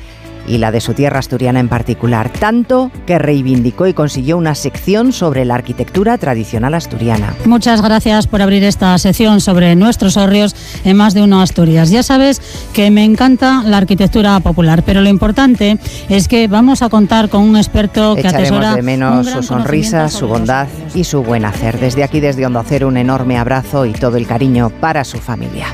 y 0.51 0.59
la 0.59 0.73
de 0.73 0.81
su 0.81 0.95
tierra 0.95 1.21
asturiana 1.21 1.61
en 1.61 1.69
particular, 1.69 2.29
tanto 2.29 2.91
que 3.07 3.19
reivindicó 3.19 3.87
y 3.87 3.95
consiguió 3.95 4.37
una 4.37 4.57
sección 4.57 5.13
sobre 5.13 5.45
la 5.45 5.55
arquitectura 5.55 6.19
tradicional 6.19 6.75
asturiana. 6.75 7.35
Muchas 7.45 7.81
gracias 7.81 8.27
por 8.27 8.43
abrir 8.43 8.65
esta 8.65 8.99
sección 8.99 9.41
sobre 9.41 9.77
nuestros 9.77 10.17
hórreos 10.17 10.57
en 10.85 10.97
más 10.97 11.15
de 11.15 11.23
uno 11.23 11.41
Asturias. 11.41 11.91
Ya 11.91 12.03
sabes 12.03 12.43
que 12.73 12.91
me 12.91 13.05
encanta 13.05 13.63
la 13.65 13.77
arquitectura 13.77 14.41
popular, 14.41 14.83
pero 14.85 15.01
lo 15.01 15.09
importante 15.09 15.79
es 16.09 16.27
que 16.27 16.49
vamos 16.49 16.83
a 16.83 16.89
contar 16.89 17.29
con 17.29 17.43
un 17.43 17.57
experto 17.57 18.17
que 18.17 18.23
Echaremos 18.23 18.51
atesora 18.51 18.75
de 18.75 18.83
menos 18.83 19.29
su 19.29 19.43
sonrisa, 19.45 20.09
su 20.09 20.27
bondad 20.27 20.67
y 20.95 21.05
su 21.05 21.23
buen 21.23 21.45
hacer. 21.45 21.79
Desde 21.79 22.03
aquí, 22.03 22.19
desde 22.19 22.45
Onda 22.45 22.65
Cero, 22.67 22.89
un 22.89 22.97
enorme 22.97 23.39
abrazo 23.39 23.87
y 23.87 23.93
todo 23.93 24.17
el 24.17 24.27
cariño 24.27 24.71
para 24.81 25.05
su 25.05 25.19
familia. 25.19 25.67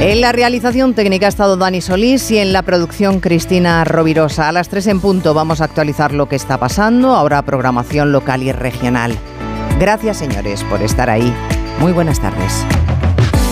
En 0.00 0.20
la 0.20 0.30
realización 0.30 0.92
técnica 0.92 1.26
ha 1.26 1.28
estado 1.30 1.56
Dani 1.56 1.80
Solís 1.80 2.30
y 2.30 2.38
en 2.38 2.52
la 2.52 2.62
producción 2.62 3.20
Cristina 3.20 3.82
Rovirosa. 3.84 4.48
A 4.48 4.52
las 4.52 4.68
3 4.68 4.88
en 4.88 5.00
punto 5.00 5.32
vamos 5.32 5.60
a 5.60 5.64
actualizar 5.64 6.12
lo 6.12 6.28
que 6.28 6.36
está 6.36 6.58
pasando, 6.58 7.16
ahora 7.16 7.40
programación 7.42 8.12
local 8.12 8.42
y 8.42 8.52
regional. 8.52 9.16
Gracias 9.80 10.18
señores 10.18 10.62
por 10.64 10.82
estar 10.82 11.08
ahí. 11.08 11.32
Muy 11.80 11.92
buenas 11.92 12.20
tardes. 12.20 12.64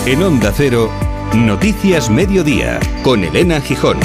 En 0.06 0.22
Onda 0.22 0.52
Cero, 0.54 0.90
Noticias 1.34 2.10
Mediodía, 2.10 2.78
con 3.02 3.24
Elena 3.24 3.60
Gijón. 3.62 3.96